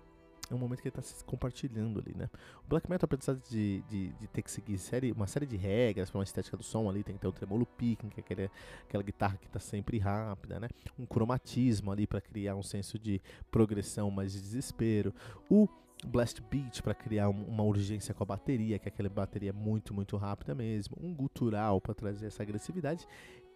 É 0.51 0.55
um 0.55 0.59
momento 0.59 0.81
que 0.81 0.89
ele 0.89 0.97
está 0.97 1.03
se 1.03 1.25
compartilhando 1.25 1.99
ali, 1.99 2.15
né? 2.17 2.29
O 2.65 2.69
black 2.69 2.89
metal, 2.89 3.09
apesar 3.11 3.35
de, 3.35 3.83
de, 3.83 4.09
de 4.13 4.27
ter 4.29 4.43
que 4.43 4.51
seguir 4.51 4.79
série, 4.79 5.13
uma 5.13 5.27
série 5.27 5.47
de 5.47 5.57
regras 5.57 6.11
para 6.11 6.19
uma 6.19 6.25
estética 6.25 6.57
do 6.57 6.63
som 6.63 6.89
ali, 6.89 7.03
tem 7.03 7.17
que 7.17 7.21
ter 7.21 7.29
um 7.29 7.33
tremolo 7.33 7.67
picking, 7.67 8.09
que 8.09 8.21
é 8.21 8.23
aquele, 8.23 8.51
aquela 8.87 9.03
guitarra 9.03 9.37
que 9.37 9.47
está 9.47 9.59
sempre 9.59 9.99
rápida, 9.99 10.61
né? 10.61 10.69
Um 10.99 11.05
cromatismo 11.05 11.91
ali 11.91 12.07
para 12.07 12.21
criar 12.21 12.55
um 12.55 12.63
senso 12.63 12.99
de 12.99 13.21
progressão, 13.51 14.11
mas 14.11 14.33
de 14.33 14.41
desespero. 14.41 15.13
O 15.51 15.69
blast 16.05 16.41
beat 16.51 16.83
para 16.83 16.95
criar 16.95 17.29
uma 17.29 17.63
urgência 17.63 18.15
com 18.15 18.23
a 18.23 18.27
bateria, 18.27 18.79
que 18.79 18.89
é 18.89 18.91
aquela 18.91 19.09
bateria 19.09 19.53
muito, 19.53 19.95
muito 19.95 20.17
rápida 20.17 20.55
mesmo, 20.55 20.97
um 21.01 21.15
gutural 21.15 21.81
para 21.81 21.95
trazer 21.95 22.27
essa 22.27 22.43
agressividade. 22.43 23.07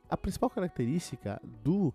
A 0.08 0.16
principal 0.16 0.50
característica 0.50 1.40
do 1.62 1.94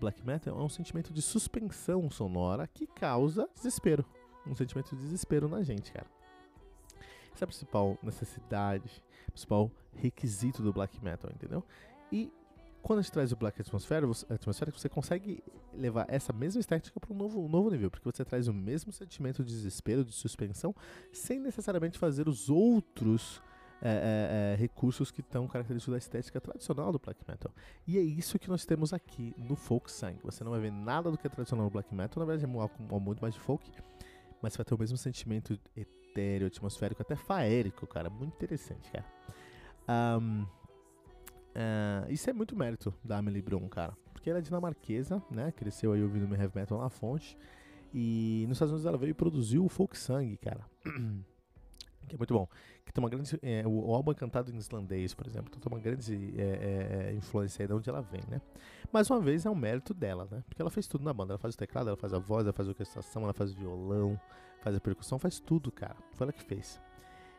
black 0.00 0.24
metal 0.26 0.58
é 0.58 0.62
um 0.62 0.68
sentimento 0.68 1.12
de 1.12 1.22
suspensão 1.22 2.10
sonora 2.10 2.66
que 2.66 2.86
causa 2.88 3.48
desespero, 3.54 4.04
um 4.46 4.54
sentimento 4.54 4.94
de 4.94 5.02
desespero 5.02 5.48
na 5.48 5.62
gente, 5.62 5.92
cara. 5.92 6.06
Essa 7.34 7.44
é 7.44 7.46
a 7.46 7.48
principal 7.48 7.98
necessidade, 8.02 9.02
principal 9.28 9.70
requisito 9.94 10.62
do 10.62 10.72
black 10.72 11.02
metal, 11.02 11.30
entendeu? 11.34 11.64
E 12.10 12.30
quando 12.82 12.98
a 12.98 13.02
gente 13.02 13.12
traz 13.12 13.30
o 13.30 13.36
Black 13.36 13.60
Atmosphere, 13.60 14.04
você, 14.04 14.88
consegue 14.88 15.42
levar 15.72 16.04
essa 16.08 16.32
mesma 16.32 16.60
estética 16.60 16.98
para 16.98 17.12
um 17.12 17.16
novo, 17.16 17.40
um 17.40 17.48
novo 17.48 17.70
nível, 17.70 17.88
porque 17.88 18.10
você 18.10 18.24
traz 18.24 18.48
o 18.48 18.52
mesmo 18.52 18.92
sentimento 18.92 19.44
de 19.44 19.52
desespero, 19.52 20.04
de 20.04 20.12
suspensão, 20.12 20.74
sem 21.12 21.38
necessariamente 21.38 21.96
fazer 21.96 22.28
os 22.28 22.50
outros 22.50 23.40
é, 23.80 23.88
é, 23.88 24.52
é, 24.52 24.56
recursos 24.56 25.10
que 25.12 25.20
estão 25.20 25.46
característicos 25.46 25.92
da 25.92 25.98
estética 25.98 26.40
tradicional 26.40 26.90
do 26.90 26.98
black 26.98 27.20
metal. 27.26 27.52
E 27.86 27.96
é 27.98 28.00
isso 28.00 28.38
que 28.38 28.48
nós 28.48 28.64
temos 28.64 28.92
aqui 28.92 29.32
no 29.38 29.54
folk 29.54 29.90
sang. 29.90 30.18
Você 30.24 30.42
não 30.42 30.50
vai 30.50 30.60
ver 30.60 30.72
nada 30.72 31.10
do 31.10 31.16
que 31.16 31.26
é 31.26 31.30
tradicional 31.30 31.64
no 31.66 31.70
black 31.70 31.94
metal, 31.94 32.20
na 32.20 32.26
verdade 32.26 32.52
é 32.52 32.60
algo 32.60 33.00
muito 33.00 33.20
mais 33.20 33.34
de 33.34 33.40
folk, 33.40 33.70
mas 34.42 34.56
vai 34.56 34.64
ter 34.64 34.74
o 34.74 34.78
mesmo 34.78 34.96
sentimento 34.96 35.58
etéreo, 35.76 36.48
atmosférico, 36.48 37.00
até 37.00 37.16
faérico, 37.16 37.86
cara. 37.86 38.10
Muito 38.10 38.34
interessante, 38.34 38.90
cara. 38.90 39.06
Um, 40.20 40.44
Uh, 41.52 42.10
isso 42.10 42.30
é 42.30 42.32
muito 42.32 42.56
mérito 42.56 42.94
da 43.04 43.18
Amelie 43.18 43.42
Brum, 43.42 43.68
cara. 43.68 43.96
Porque 44.12 44.30
ela 44.30 44.38
é 44.38 44.42
dinamarquesa, 44.42 45.22
né? 45.30 45.52
Cresceu 45.52 45.92
aí 45.92 46.02
ouvindo 46.02 46.34
heavy 46.34 46.52
metal 46.54 46.78
na 46.78 46.88
fonte. 46.88 47.36
E 47.92 48.44
nos 48.48 48.56
Estados 48.56 48.72
Unidos 48.72 48.86
ela 48.86 48.96
veio 48.96 49.10
e 49.10 49.14
produziu 49.14 49.64
o 49.64 49.68
Folk 49.68 49.96
Sang, 49.98 50.36
cara. 50.38 50.64
que 52.08 52.14
é 52.14 52.18
muito 52.18 52.34
bom. 52.34 52.48
Que 52.84 52.92
tem 52.92 53.02
uma 53.02 53.10
grande. 53.10 53.38
É, 53.42 53.66
o, 53.66 53.94
álbum 53.94 54.12
é 54.12 54.14
cantado 54.14 54.50
em 54.50 54.56
islandês, 54.56 55.14
por 55.14 55.26
exemplo. 55.26 55.48
Então 55.48 55.60
tem 55.60 55.72
uma 55.72 55.82
grande 55.82 56.34
é, 56.36 57.08
é, 57.10 57.14
influência 57.14 57.62
aí 57.62 57.66
de 57.66 57.72
onde 57.72 57.88
ela 57.88 58.02
vem, 58.02 58.22
né? 58.28 58.40
Mais 58.92 59.10
uma 59.10 59.20
vez 59.20 59.46
é 59.46 59.50
um 59.50 59.54
mérito 59.54 59.94
dela, 59.94 60.28
né? 60.30 60.42
Porque 60.48 60.60
ela 60.60 60.70
fez 60.70 60.86
tudo 60.86 61.04
na 61.04 61.12
banda. 61.12 61.32
Ela 61.32 61.38
faz 61.38 61.54
o 61.54 61.58
teclado, 61.58 61.88
ela 61.88 61.96
faz 61.96 62.12
a 62.12 62.18
voz, 62.18 62.44
ela 62.44 62.52
faz 62.52 62.68
a 62.68 62.72
orquestração, 62.72 63.22
ela 63.22 63.32
faz 63.32 63.52
violão, 63.52 64.20
faz 64.60 64.76
a 64.76 64.80
percussão, 64.80 65.18
faz 65.18 65.40
tudo, 65.40 65.70
cara. 65.70 65.96
Foi 66.12 66.24
ela 66.24 66.32
que 66.32 66.42
fez. 66.42 66.80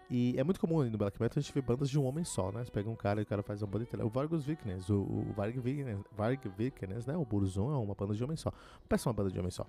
E 0.10 0.36
é 0.38 0.44
muito 0.44 0.60
comum 0.60 0.84
no 0.84 0.98
Black 0.98 1.20
Metal 1.20 1.40
a 1.40 1.42
gente 1.42 1.54
ver 1.54 1.62
bandas 1.62 1.90
de 1.90 1.98
um 1.98 2.06
homem 2.06 2.24
só, 2.24 2.52
né? 2.52 2.64
Você 2.64 2.72
pega 2.72 2.90
um 2.90 2.96
cara 2.96 3.20
e 3.22 3.24
o 3.24 3.26
cara 3.26 3.42
faz 3.42 3.62
uma 3.62 3.68
banda 3.68 3.84
inteira. 3.84 4.06
O 4.06 4.10
Vargus 4.10 4.46
Vikernes, 4.46 4.90
o, 4.90 5.02
o 5.02 5.34
Varg 5.36 5.60
Vikernes, 5.60 6.04
Varg 6.12 6.48
Vikernes, 6.56 7.06
né? 7.06 7.18
O 7.18 7.26
Burzum 7.26 7.72
é 7.72 7.78
uma 7.78 7.96
banda 7.96 8.14
de 8.14 8.24
homem 8.24 8.38
só. 8.38 8.52
Peça 8.88 9.10
uma 9.10 9.14
banda 9.14 9.32
de 9.32 9.40
homem 9.40 9.52
só. 9.52 9.66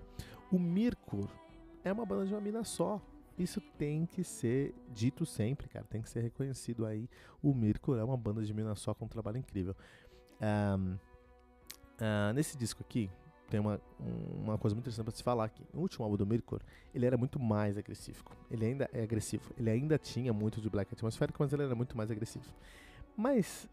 O 0.51 0.59
Mirkur 0.59 1.27
é 1.83 1.91
uma 1.91 2.05
banda 2.05 2.25
de 2.25 2.33
uma 2.33 2.41
mina 2.41 2.63
só. 2.63 3.01
Isso 3.37 3.59
tem 3.77 4.05
que 4.05 4.23
ser 4.23 4.73
dito 4.93 5.25
sempre, 5.25 5.67
cara. 5.67 5.85
Tem 5.89 6.01
que 6.01 6.09
ser 6.09 6.21
reconhecido 6.21 6.85
aí. 6.85 7.09
O 7.41 7.53
Mirkur 7.53 7.97
é 7.97 8.03
uma 8.03 8.15
banda 8.15 8.43
de 8.43 8.53
mina 8.53 8.75
só 8.75 8.93
com 8.93 9.05
um 9.05 9.07
trabalho 9.09 9.37
incrível. 9.37 9.75
Um, 10.41 10.93
uh, 10.93 12.33
nesse 12.33 12.57
disco 12.57 12.81
aqui, 12.81 13.09
tem 13.49 13.59
uma, 13.59 13.79
uma 14.43 14.57
coisa 14.57 14.73
muito 14.73 14.85
interessante 14.85 15.05
para 15.05 15.15
se 15.15 15.23
falar 15.23 15.45
aqui. 15.45 15.63
O 15.73 15.79
último 15.79 16.05
álbum 16.05 16.17
do 16.17 16.25
Mirkor, 16.25 16.61
ele 16.93 17.05
era 17.05 17.17
muito 17.17 17.39
mais 17.39 17.77
agressivo. 17.77 18.23
Ele 18.49 18.65
ainda 18.65 18.89
é 18.93 19.03
agressivo. 19.03 19.53
Ele 19.57 19.69
ainda 19.69 19.97
tinha 19.97 20.31
muito 20.31 20.61
de 20.61 20.69
Black 20.69 20.93
Atmospheric, 20.93 21.39
mas 21.39 21.51
ele 21.51 21.63
era 21.63 21.75
muito 21.75 21.95
mais 21.97 22.09
agressivo. 22.09 22.45
Mas 23.17 23.69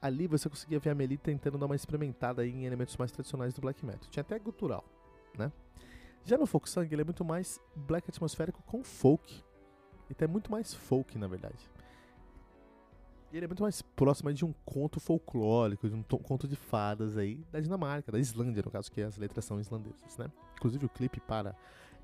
ali 0.00 0.26
você 0.26 0.48
conseguia 0.48 0.78
ver 0.78 0.90
a 0.90 0.94
Meli 0.94 1.16
tentando 1.16 1.58
dar 1.58 1.66
uma 1.66 1.76
experimentada 1.76 2.46
em 2.46 2.64
elementos 2.64 2.96
mais 2.96 3.10
tradicionais 3.10 3.52
do 3.54 3.60
black 3.60 3.84
metal. 3.84 4.08
Tinha 4.10 4.20
até 4.20 4.38
gutural, 4.38 4.84
né? 5.36 5.52
Já 6.28 6.36
no 6.36 6.44
Folk 6.44 6.68
Sang, 6.68 6.86
ele 6.92 7.00
é 7.00 7.04
muito 7.06 7.24
mais 7.24 7.58
black 7.74 8.10
atmosférico 8.10 8.62
com 8.64 8.84
folk. 8.84 9.42
Ele 10.10 10.16
é 10.20 10.26
muito 10.26 10.52
mais 10.52 10.74
folk, 10.74 11.16
na 11.16 11.26
verdade. 11.26 11.56
Ele 13.32 13.46
é 13.46 13.48
muito 13.48 13.62
mais 13.62 13.80
próximo 13.80 14.30
de 14.34 14.44
um 14.44 14.52
conto 14.62 15.00
folclórico, 15.00 15.88
de 15.88 15.94
um 15.94 16.02
conto 16.02 16.46
de 16.46 16.54
fadas 16.54 17.16
aí 17.16 17.36
da 17.50 17.60
Dinamarca, 17.60 18.12
da 18.12 18.18
Islândia, 18.18 18.62
no 18.62 18.70
caso, 18.70 18.92
que 18.92 19.00
as 19.00 19.16
letras 19.16 19.46
são 19.46 19.58
islandesas, 19.58 20.18
né? 20.18 20.30
Inclusive 20.54 20.84
o 20.84 20.88
clipe 20.90 21.18
para 21.18 21.56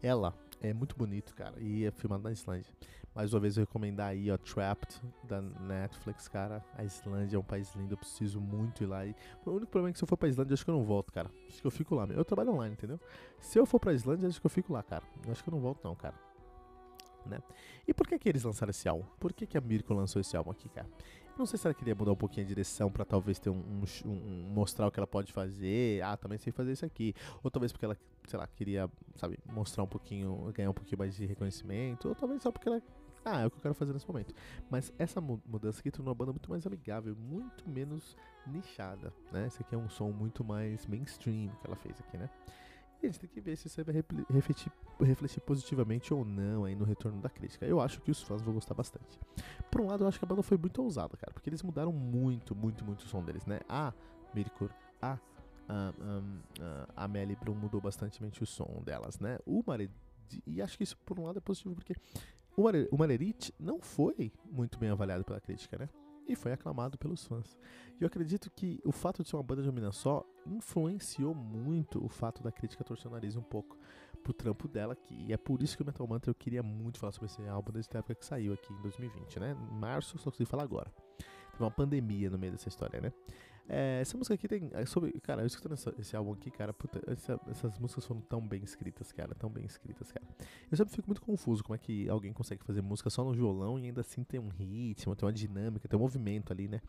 ela 0.02 0.32
é 0.58 0.72
muito 0.72 0.96
bonito, 0.96 1.34
cara, 1.34 1.60
e 1.60 1.84
é 1.84 1.90
filmado 1.90 2.22
na 2.22 2.32
Islândia. 2.32 2.72
Mais 3.14 3.33
uma 3.33 3.40
vez 3.40 3.57
eu 3.57 3.62
recomendar 3.62 4.09
aí, 4.09 4.31
ó, 4.31 4.37
Trapped, 4.37 5.00
da 5.22 5.40
Netflix, 5.40 6.27
cara. 6.27 6.64
A 6.74 6.83
Islândia 6.83 7.37
é 7.37 7.38
um 7.38 7.44
país 7.44 7.72
lindo, 7.74 7.94
eu 7.94 7.98
preciso 7.98 8.40
muito 8.40 8.83
ir 8.83 8.87
lá. 8.87 9.07
E 9.07 9.14
o 9.46 9.50
único 9.53 9.70
problema 9.70 9.90
é 9.90 9.92
que 9.92 9.98
se 9.98 10.05
eu 10.05 10.09
for 10.09 10.16
pra 10.16 10.29
Islândia, 10.29 10.55
acho 10.55 10.64
que 10.64 10.70
eu 10.70 10.77
não 10.77 10.85
volto, 10.85 11.12
cara. 11.12 11.31
Acho 11.48 11.61
que 11.61 11.66
eu 11.66 11.70
fico 11.70 11.94
lá. 11.94 12.07
Eu 12.07 12.24
trabalho 12.24 12.53
online, 12.53 12.74
entendeu? 12.74 12.98
Se 13.38 13.59
eu 13.59 13.64
for 13.64 13.79
pra 13.79 13.92
Islândia, 13.92 14.29
acho 14.29 14.40
que 14.40 14.46
eu 14.46 14.50
fico 14.50 14.72
lá, 14.72 14.83
cara. 14.83 15.05
Eu 15.24 15.31
acho 15.31 15.44
que 15.44 15.48
eu 15.48 15.53
não 15.53 15.61
volto 15.61 15.85
não, 15.85 15.94
cara 15.94 16.14
né? 17.27 17.42
E 17.87 17.94
por 17.94 18.07
que 18.07 18.18
que 18.18 18.29
eles 18.29 18.42
lançaram 18.44 18.70
esse 18.70 18.88
álbum? 18.88 19.05
Por 19.18 19.33
que 19.33 19.46
que 19.46 19.57
a 19.57 19.61
Mirko 19.61 19.92
lançou 19.94 20.20
esse 20.20 20.37
álbum 20.37 20.50
aqui, 20.50 20.68
cara? 20.68 20.88
Não 21.37 21.46
sei 21.46 21.59
se 21.59 21.66
ela 21.66 21.74
queria 21.74 21.94
mudar 21.94 22.12
um 22.12 22.16
pouquinho 22.16 22.46
a 22.46 22.48
direção 22.48 22.90
para 22.90 23.05
talvez 23.05 23.40
ter 23.40 23.50
um, 23.50 23.57
um, 23.57 24.09
um, 24.09 24.50
mostrar 24.53 24.87
o 24.87 24.90
que 24.90 25.00
ela 25.00 25.07
pode 25.07 25.33
fazer. 25.33 26.00
Ah, 26.03 26.16
também 26.16 26.38
sei 26.38 26.53
fazer 26.53 26.72
isso 26.72 26.87
aqui. 26.87 27.12
Ou 27.42 27.50
talvez 27.50 27.72
porque 27.72 27.85
ela, 27.85 27.96
sei 28.29 28.38
lá, 28.38 28.46
queria, 28.46 28.88
sabe, 29.16 29.37
mostrar 29.46 29.83
um 29.83 29.87
pouquinho, 29.88 30.53
ganhar 30.55 30.70
um 30.70 30.74
pouquinho 30.74 30.98
mais 30.98 31.16
de 31.16 31.27
reconhecimento. 31.27 32.09
Ou 32.09 32.14
talvez 32.14 32.40
só 32.40 32.53
porque 32.53 32.68
ela 32.68 32.81
ah, 33.24 33.40
é 33.40 33.46
o 33.46 33.50
que 33.50 33.56
eu 33.56 33.62
quero 33.62 33.74
fazer 33.74 33.92
nesse 33.92 34.06
momento. 34.06 34.34
Mas 34.70 34.92
essa 34.98 35.20
mudança 35.20 35.80
aqui 35.80 35.90
tornou 35.90 36.12
a 36.12 36.14
banda 36.14 36.32
muito 36.32 36.50
mais 36.50 36.66
amigável, 36.66 37.16
muito 37.16 37.68
menos 37.68 38.16
nichada, 38.46 39.12
né? 39.32 39.46
Esse 39.46 39.62
aqui 39.62 39.74
é 39.74 39.78
um 39.78 39.88
som 39.88 40.10
muito 40.10 40.44
mais 40.44 40.87
mainstream 40.87 41.48
que 41.60 41.66
ela 41.66 41.76
fez 41.76 41.98
aqui, 42.00 42.16
né? 42.16 42.28
E 43.02 43.06
a 43.06 43.10
gente 43.10 43.20
tem 43.20 43.28
que 43.28 43.40
ver 43.40 43.56
se 43.56 43.66
isso 43.66 43.84
vai 43.84 43.94
refletir, 44.30 44.72
refletir 45.00 45.40
positivamente 45.40 46.14
ou 46.14 46.24
não 46.24 46.64
aí 46.64 46.74
no 46.74 46.84
retorno 46.84 47.20
da 47.20 47.28
crítica. 47.28 47.66
Eu 47.66 47.80
acho 47.80 48.00
que 48.00 48.10
os 48.10 48.22
fãs 48.22 48.40
vão 48.40 48.54
gostar 48.54 48.74
bastante. 48.74 49.18
Por 49.70 49.80
um 49.80 49.87
lado, 49.87 50.04
eu 50.04 50.08
acho 50.08 50.18
que 50.18 50.24
a 50.24 50.28
banda 50.28 50.42
foi 50.42 50.56
muito 50.56 50.82
ousada, 50.82 51.16
cara, 51.16 51.32
porque 51.32 51.50
eles 51.50 51.62
mudaram 51.62 51.92
muito, 51.92 52.54
muito, 52.54 52.84
muito 52.84 53.00
o 53.00 53.08
som 53.08 53.22
deles, 53.22 53.44
né? 53.44 53.60
A 53.68 53.92
Mirkur, 54.34 54.70
a 55.02 55.18
a, 55.68 55.92
a, 56.96 57.04
a 57.04 57.08
Melly 57.08 57.37
Brum 57.37 57.54
mudou 57.54 57.80
bastante 57.80 58.20
o 58.42 58.46
som 58.46 58.82
delas, 58.84 59.18
né? 59.18 59.38
O 59.46 59.62
Mare, 59.66 59.90
e 60.46 60.60
acho 60.60 60.76
que 60.76 60.84
isso 60.84 60.96
por 60.98 61.18
um 61.18 61.24
lado 61.24 61.38
é 61.38 61.40
positivo 61.40 61.74
porque 61.74 61.94
o, 62.56 62.96
Marerit 62.96 63.52
não 63.58 63.80
foi 63.80 64.32
muito 64.50 64.78
bem 64.78 64.90
avaliado 64.90 65.24
pela 65.24 65.40
crítica, 65.40 65.78
né? 65.78 65.88
e 66.26 66.34
foi 66.34 66.52
aclamado 66.52 66.96
pelos 66.96 67.24
fãs. 67.24 67.58
E 68.00 68.02
eu 68.02 68.06
acredito 68.06 68.50
que 68.50 68.80
o 68.84 68.92
fato 68.92 69.22
de 69.22 69.28
ser 69.28 69.36
uma 69.36 69.42
banda 69.42 69.62
de 69.62 69.68
uma 69.68 69.92
só 69.92 70.24
influenciou 70.46 71.34
muito 71.34 72.04
o 72.04 72.08
fato 72.08 72.42
da 72.42 72.50
crítica 72.50 72.84
torcer 72.84 73.10
o 73.10 73.14
nariz 73.14 73.36
um 73.36 73.42
pouco 73.42 73.78
pro 74.22 74.32
trampo 74.32 74.66
dela 74.66 74.94
aqui. 74.94 75.26
E 75.28 75.32
é 75.32 75.36
por 75.36 75.62
isso 75.62 75.76
que 75.76 75.82
o 75.82 75.86
Metal 75.86 76.06
Mantra 76.06 76.30
eu 76.30 76.34
queria 76.34 76.62
muito 76.62 76.98
falar 76.98 77.12
sobre 77.12 77.26
esse 77.26 77.46
álbum 77.46 77.72
desde 77.72 77.94
a 77.94 77.98
época 77.98 78.14
que 78.14 78.24
saiu 78.24 78.54
aqui 78.54 78.72
em 78.72 78.80
2020, 78.80 79.38
né? 79.38 79.56
Em 79.70 79.78
março, 79.78 80.18
só 80.18 80.30
consegui 80.30 80.48
falar 80.48 80.62
agora. 80.62 80.90
Teve 81.52 81.62
uma 81.62 81.70
pandemia 81.70 82.30
no 82.30 82.38
meio 82.38 82.52
dessa 82.52 82.68
história, 82.68 83.00
né? 83.00 83.12
É, 83.68 84.00
essa 84.00 84.16
música 84.16 84.35
aqui 84.35 84.46
tem. 84.46 84.70
É 84.72 84.85
sobre, 84.85 85.12
cara, 85.20 85.42
eu 85.42 85.46
escutando 85.46 85.72
essa, 85.72 85.94
esse 85.98 86.14
álbum 86.14 86.33
aqui, 86.33 86.50
cara, 86.50 86.72
puta, 86.72 87.00
essa, 87.11 87.40
essas 87.48 87.79
músicas 87.79 88.05
foram 88.05 88.20
tão 88.20 88.46
bem 88.46 88.62
escritas, 88.62 89.11
cara, 89.11 89.35
tão 89.35 89.50
bem 89.50 89.64
escritas, 89.64 90.12
cara. 90.12 90.27
Eu 90.70 90.77
sempre 90.77 90.94
fico 90.94 91.09
muito 91.09 91.22
confuso 91.22 91.62
como 91.64 91.74
é 91.74 91.79
que 91.79 92.09
alguém 92.09 92.33
consegue 92.33 92.62
fazer 92.62 92.83
música 92.83 93.09
só 93.09 93.24
no 93.24 93.33
violão 93.33 93.79
e 93.79 93.87
ainda 93.87 94.03
assim 94.03 94.22
tem 94.22 94.38
um 94.38 94.48
ritmo, 94.48 95.16
tem 95.16 95.27
uma 95.27 95.33
dinâmica, 95.33 95.88
tem 95.88 95.98
um 95.98 96.03
movimento 96.03 96.53
ali, 96.53 96.68
né? 96.68 96.81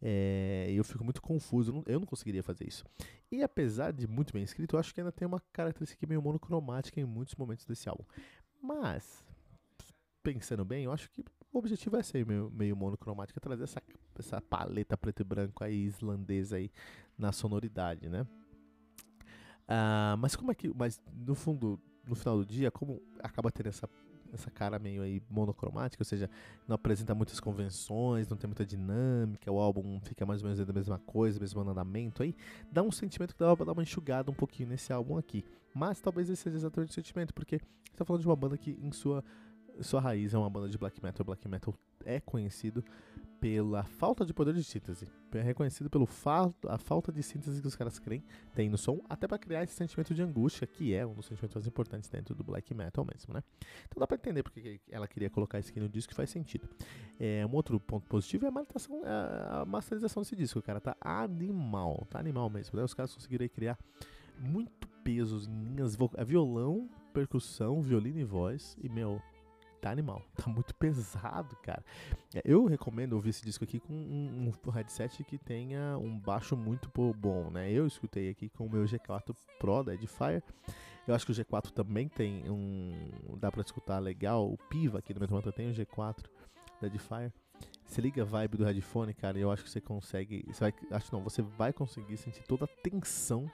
É, 0.00 0.68
eu 0.70 0.84
fico 0.84 1.04
muito 1.04 1.20
confuso, 1.20 1.70
eu 1.70 1.74
não, 1.74 1.84
eu 1.86 2.00
não, 2.00 2.06
conseguiria 2.06 2.42
fazer 2.42 2.66
isso. 2.66 2.84
E 3.30 3.42
apesar 3.42 3.92
de 3.92 4.06
muito 4.06 4.32
bem 4.32 4.42
escrito, 4.42 4.76
eu 4.76 4.80
acho 4.80 4.94
que 4.94 5.00
ainda 5.00 5.12
tem 5.12 5.26
uma 5.26 5.40
característica 5.52 6.06
meio 6.06 6.22
monocromática 6.22 7.00
em 7.00 7.04
muitos 7.04 7.34
momentos 7.34 7.64
desse 7.64 7.88
álbum. 7.88 8.04
Mas, 8.62 9.24
pensando 10.22 10.64
bem, 10.64 10.84
eu 10.84 10.92
acho 10.92 11.10
que 11.10 11.24
o 11.58 11.60
objetivo 11.60 11.96
é 11.96 12.02
ser 12.02 12.24
meio, 12.24 12.50
meio 12.54 12.76
monocromático, 12.76 13.38
é 13.38 13.40
trazer 13.40 13.64
essa, 13.64 13.82
essa 14.18 14.40
paleta 14.40 14.96
preto 14.96 15.20
e 15.20 15.24
branco 15.24 15.64
aí, 15.64 15.84
islandesa 15.84 16.56
aí, 16.56 16.70
na 17.18 17.32
sonoridade, 17.32 18.08
né? 18.08 18.26
Uh, 19.68 20.16
mas 20.18 20.34
como 20.34 20.50
é 20.50 20.54
que. 20.54 20.72
Mas 20.74 21.00
no 21.12 21.34
fundo, 21.34 21.78
no 22.06 22.14
final 22.14 22.38
do 22.38 22.46
dia, 22.46 22.70
como 22.70 23.02
acaba 23.18 23.50
tendo 23.50 23.66
essa, 23.66 23.88
essa 24.32 24.50
cara 24.50 24.78
meio 24.78 25.02
aí 25.02 25.20
monocromática, 25.28 26.00
ou 26.00 26.06
seja, 26.06 26.30
não 26.66 26.74
apresenta 26.74 27.14
muitas 27.14 27.40
convenções, 27.40 28.28
não 28.28 28.36
tem 28.36 28.48
muita 28.48 28.64
dinâmica, 28.64 29.50
o 29.50 29.58
álbum 29.58 30.00
fica 30.00 30.24
mais 30.24 30.42
ou 30.42 30.48
menos 30.48 30.64
da 30.64 30.72
mesma 30.72 30.98
coisa, 31.00 31.38
mesmo 31.40 31.60
andamento 31.60 32.22
aí, 32.22 32.34
dá 32.72 32.82
um 32.82 32.92
sentimento 32.92 33.34
que 33.34 33.40
dá 33.40 33.54
pra 33.54 33.66
dar 33.66 33.72
uma 33.72 33.82
enxugada 33.82 34.30
um 34.30 34.34
pouquinho 34.34 34.70
nesse 34.70 34.92
álbum 34.92 35.18
aqui. 35.18 35.44
Mas 35.74 36.00
talvez 36.00 36.30
esse 36.30 36.44
seja 36.44 36.56
exatamente 36.56 36.90
o 36.90 36.94
sentimento, 36.94 37.34
porque 37.34 37.58
você 37.58 37.96
tá 37.96 38.04
falando 38.04 38.22
de 38.22 38.28
uma 38.28 38.36
banda 38.36 38.56
que 38.56 38.78
em 38.80 38.92
sua 38.92 39.22
sua 39.80 40.00
raiz 40.00 40.34
é 40.34 40.38
uma 40.38 40.50
banda 40.50 40.68
de 40.68 40.78
black 40.78 41.02
metal. 41.02 41.22
O 41.22 41.26
black 41.26 41.48
metal 41.48 41.74
é 42.04 42.20
conhecido 42.20 42.84
pela 43.40 43.84
falta 43.84 44.24
de 44.24 44.34
poder 44.34 44.54
de 44.54 44.64
síntese. 44.64 45.06
É 45.32 45.40
reconhecido 45.40 45.88
pelo 45.88 46.06
fato, 46.06 46.68
a 46.68 46.78
falta 46.78 47.12
de 47.12 47.22
síntese 47.22 47.60
que 47.60 47.68
os 47.68 47.76
caras 47.76 47.98
creem, 47.98 48.24
tem 48.54 48.68
no 48.68 48.76
som, 48.76 49.00
até 49.08 49.28
para 49.28 49.38
criar 49.38 49.62
esse 49.62 49.74
sentimento 49.74 50.14
de 50.14 50.22
angústia, 50.22 50.66
que 50.66 50.92
é 50.92 51.06
um 51.06 51.14
dos 51.14 51.26
sentimentos 51.26 51.54
mais 51.54 51.66
importantes 51.66 52.08
dentro 52.08 52.34
do 52.34 52.42
black 52.42 52.74
metal 52.74 53.04
mesmo, 53.04 53.32
né? 53.32 53.42
Então 53.86 54.00
dá 54.00 54.06
para 54.06 54.16
entender 54.16 54.42
porque 54.42 54.80
ela 54.90 55.06
queria 55.06 55.30
colocar 55.30 55.58
isso 55.58 55.70
aqui 55.70 55.80
no 55.80 55.88
disco, 55.88 56.10
que 56.10 56.16
faz 56.16 56.30
sentido. 56.30 56.68
É, 57.18 57.46
um 57.46 57.54
outro 57.54 57.78
ponto 57.78 58.08
positivo 58.08 58.46
é 58.46 58.48
a, 58.48 58.52
é 58.52 59.60
a 59.60 59.64
masterização 59.64 60.22
desse 60.22 60.34
disco, 60.34 60.60
cara. 60.60 60.80
Tá 60.80 60.96
animal, 61.00 62.06
tá 62.10 62.18
animal 62.18 62.50
mesmo. 62.50 62.76
Né? 62.76 62.84
Os 62.84 62.94
caras 62.94 63.14
conseguiram 63.14 63.46
criar 63.48 63.78
muito 64.40 64.88
peso 65.04 65.48
em 65.48 65.74
linhas, 65.74 65.96
violão, 66.26 66.88
percussão, 67.12 67.80
violino 67.82 68.18
e 68.18 68.24
voz, 68.24 68.76
e 68.80 68.88
meu 68.88 69.20
tá 69.78 69.90
animal, 69.90 70.22
tá 70.36 70.48
muito 70.48 70.74
pesado, 70.74 71.56
cara. 71.62 71.84
É, 72.34 72.42
eu 72.44 72.66
recomendo 72.66 73.14
ouvir 73.14 73.30
esse 73.30 73.44
disco 73.44 73.64
aqui 73.64 73.80
com 73.80 73.92
um, 73.92 74.52
um 74.66 74.70
headset 74.70 75.24
que 75.24 75.38
tenha 75.38 75.96
um 75.98 76.18
baixo 76.18 76.56
muito 76.56 76.90
bom, 77.14 77.50
né? 77.50 77.70
Eu 77.70 77.86
escutei 77.86 78.30
aqui 78.30 78.48
com 78.48 78.66
o 78.66 78.70
meu 78.70 78.84
G4 78.84 79.34
Pro 79.58 79.82
da 79.82 79.94
Edifier. 79.94 80.42
Eu 81.06 81.14
acho 81.14 81.24
que 81.24 81.32
o 81.32 81.34
G4 81.34 81.70
também 81.70 82.06
tem 82.06 82.50
um. 82.50 83.36
dá 83.38 83.50
pra 83.50 83.62
escutar 83.62 83.98
legal. 83.98 84.46
O 84.46 84.58
Piva 84.68 84.98
aqui 84.98 85.14
do 85.14 85.20
Metal 85.20 85.40
tem 85.52 85.70
o 85.70 85.74
G4 85.74 86.24
da 86.80 86.86
Edifier. 86.86 87.32
Você 87.86 88.02
liga 88.02 88.20
a 88.20 88.24
vibe 88.24 88.58
do 88.58 88.64
headphone, 88.64 89.14
cara, 89.14 89.38
e 89.38 89.40
eu 89.40 89.50
acho 89.50 89.64
que 89.64 89.70
você 89.70 89.80
consegue. 89.80 90.44
Você 90.46 90.60
vai, 90.60 90.74
acho 90.90 91.12
não, 91.14 91.22
você 91.22 91.40
vai 91.40 91.72
conseguir 91.72 92.18
sentir 92.18 92.42
toda 92.42 92.66
a 92.66 92.68
tensão 92.68 93.50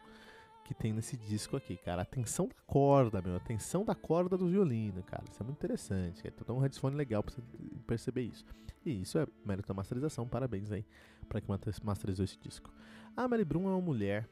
que 0.64 0.74
tem 0.74 0.92
nesse 0.92 1.16
disco 1.16 1.56
aqui, 1.56 1.76
cara. 1.76 2.02
A 2.02 2.04
tensão 2.04 2.48
da 2.48 2.54
corda, 2.66 3.20
meu. 3.20 3.36
A 3.36 3.40
tensão 3.40 3.84
da 3.84 3.94
corda 3.94 4.36
do 4.36 4.48
violino, 4.48 5.02
cara. 5.02 5.22
Isso 5.30 5.42
é 5.42 5.44
muito 5.44 5.58
interessante. 5.58 6.22
Cara. 6.22 6.34
Então, 6.40 6.56
um 6.56 6.60
headphone 6.60 6.96
legal 6.96 7.22
pra 7.22 7.34
você 7.34 7.42
perceber 7.86 8.22
isso. 8.22 8.44
E 8.84 9.02
isso 9.02 9.18
é 9.18 9.26
mérito 9.44 9.68
da 9.68 9.74
masterização. 9.74 10.26
Parabéns 10.26 10.72
aí 10.72 10.84
pra 11.28 11.40
quem 11.40 11.54
masterizou 11.82 12.24
esse 12.24 12.38
disco. 12.38 12.72
A 13.16 13.28
Mary 13.28 13.44
Brum 13.44 13.64
é 13.64 13.72
uma 13.72 13.80
mulher 13.80 14.28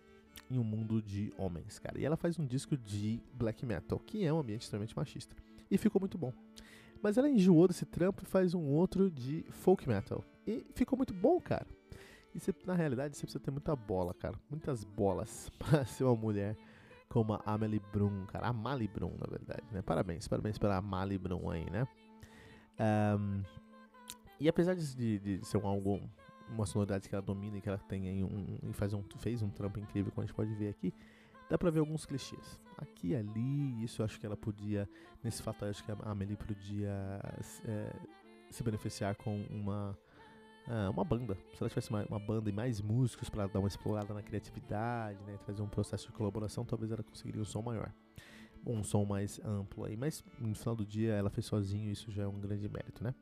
em 0.51 0.59
um 0.59 0.65
mundo 0.65 1.01
de 1.03 1.33
homens, 1.37 1.79
cara. 1.79 1.99
E 2.01 2.05
ela 2.05 2.17
faz 2.17 2.39
um 2.39 2.47
disco 2.47 2.77
de 2.77 3.21
black 3.35 3.65
metal, 3.65 3.99
que 3.99 4.25
é 4.25 4.33
um 4.33 4.39
ambiente 4.39 4.63
extremamente 4.63 4.97
machista. 4.97 5.37
E 5.71 5.79
ficou 5.79 6.01
muito 6.01 6.19
bom. 6.19 6.33
Mas 7.03 7.19
ela 7.19 7.29
enjoou 7.29 7.69
desse 7.69 7.85
trampo 7.85 8.23
e 8.23 8.27
faz 8.27 8.55
um 8.55 8.65
outro 8.69 9.11
de 9.11 9.45
folk 9.51 9.89
metal. 9.89 10.25
E 10.47 10.65
ficou 10.75 10.97
muito 10.97 11.13
bom, 11.13 11.41
cara. 11.41 11.67
E 12.35 12.41
você, 12.41 12.55
na 12.65 12.75
realidade 12.75 13.17
você 13.17 13.23
precisa 13.23 13.43
ter 13.43 13.51
muita 13.51 13.77
bola, 13.77 14.15
cara. 14.15 14.39
Muitas 14.49 14.85
bolas 14.85 15.51
para 15.59 15.85
ser 15.85 16.05
uma 16.05 16.17
mulher 16.17 16.57
como 17.09 17.35
a 17.35 17.43
Amelie 17.45 17.83
Brum, 17.93 18.25
cara. 18.27 18.49
A 18.49 18.53
Mali 18.53 18.89
Brum, 18.89 19.13
na 19.19 19.27
verdade, 19.29 19.63
né? 19.71 19.83
Parabéns, 19.83 20.27
parabéns 20.27 20.57
pela 20.57 20.81
Mali 20.81 21.19
Brum 21.19 21.51
aí, 21.51 21.69
né? 21.71 21.87
Um, 22.81 23.43
e 24.41 24.49
apesar 24.49 24.75
de, 24.75 25.19
de 25.19 25.47
ser 25.47 25.59
um 25.59 25.67
álbum, 25.67 26.09
uma 26.49 26.65
sonoridade 26.65 27.09
que 27.09 27.15
ela 27.15 27.23
domina 27.23 27.59
e 27.59 27.61
que 27.61 27.69
ela 27.69 27.79
tem 27.79 28.09
aí 28.09 28.25
um, 28.25 28.59
e 28.63 28.73
faz 28.73 28.95
um, 28.95 29.05
fez 29.19 29.43
um 29.43 29.51
trampo 29.51 29.79
incrível, 29.79 30.11
como 30.11 30.25
a 30.25 30.27
gente 30.27 30.35
pode 30.35 30.55
ver 30.55 30.71
aqui, 30.71 30.93
dá 31.51 31.59
pra 31.59 31.71
ver 31.71 31.81
alguns 31.81 32.07
clichês. 32.07 32.59
Aqui 32.79 33.09
e 33.09 33.17
ali, 33.17 33.85
isso 33.85 34.01
eu 34.01 34.07
acho 34.07 34.19
que 34.19 34.25
ela 34.25 34.37
podia, 34.37 34.89
nesse 35.23 35.43
fato 35.43 35.65
eu 35.65 35.71
acho 35.71 35.85
que 35.85 35.93
a 35.93 35.97
Amelie 36.03 36.37
podia 36.37 37.21
é, 37.65 37.93
se 38.51 38.63
beneficiar 38.63 39.15
com 39.17 39.45
uma 39.51 39.97
ah, 40.69 40.91
uma 40.91 41.05
banda. 41.05 41.37
Se 41.55 41.63
ela 41.63 41.69
tivesse 41.69 41.91
uma, 41.91 42.05
uma 42.07 42.19
banda 42.19 42.49
e 42.49 42.53
mais 42.53 42.81
músicos 42.81 43.29
para 43.29 43.47
dar 43.47 43.59
uma 43.59 43.69
explorada 43.69 44.15
na 44.15 44.23
criatividade, 44.23 45.23
né, 45.25 45.39
trazer 45.45 45.63
um 45.63 45.69
processo 45.69 46.07
de 46.07 46.13
colaboração, 46.13 46.65
talvez 46.65 46.93
ela 46.93 47.03
conseguiria 47.03 47.43
um 47.43 47.45
som 47.45 47.63
maior. 47.63 47.93
Um 48.65 48.85
som 48.85 49.05
mais 49.05 49.41
amplo 49.45 49.85
aí. 49.85 49.97
Mas 49.97 50.25
no 50.39 50.55
final 50.55 50.77
do 50.77 50.87
dia 50.87 51.15
ela 51.15 51.31
fez 51.31 51.47
sozinho 51.47 51.91
isso 51.91 52.11
já 52.11 52.23
é 52.23 52.27
um 52.27 52.39
grande 52.39 52.69
mérito, 52.69 53.03
né? 53.03 53.15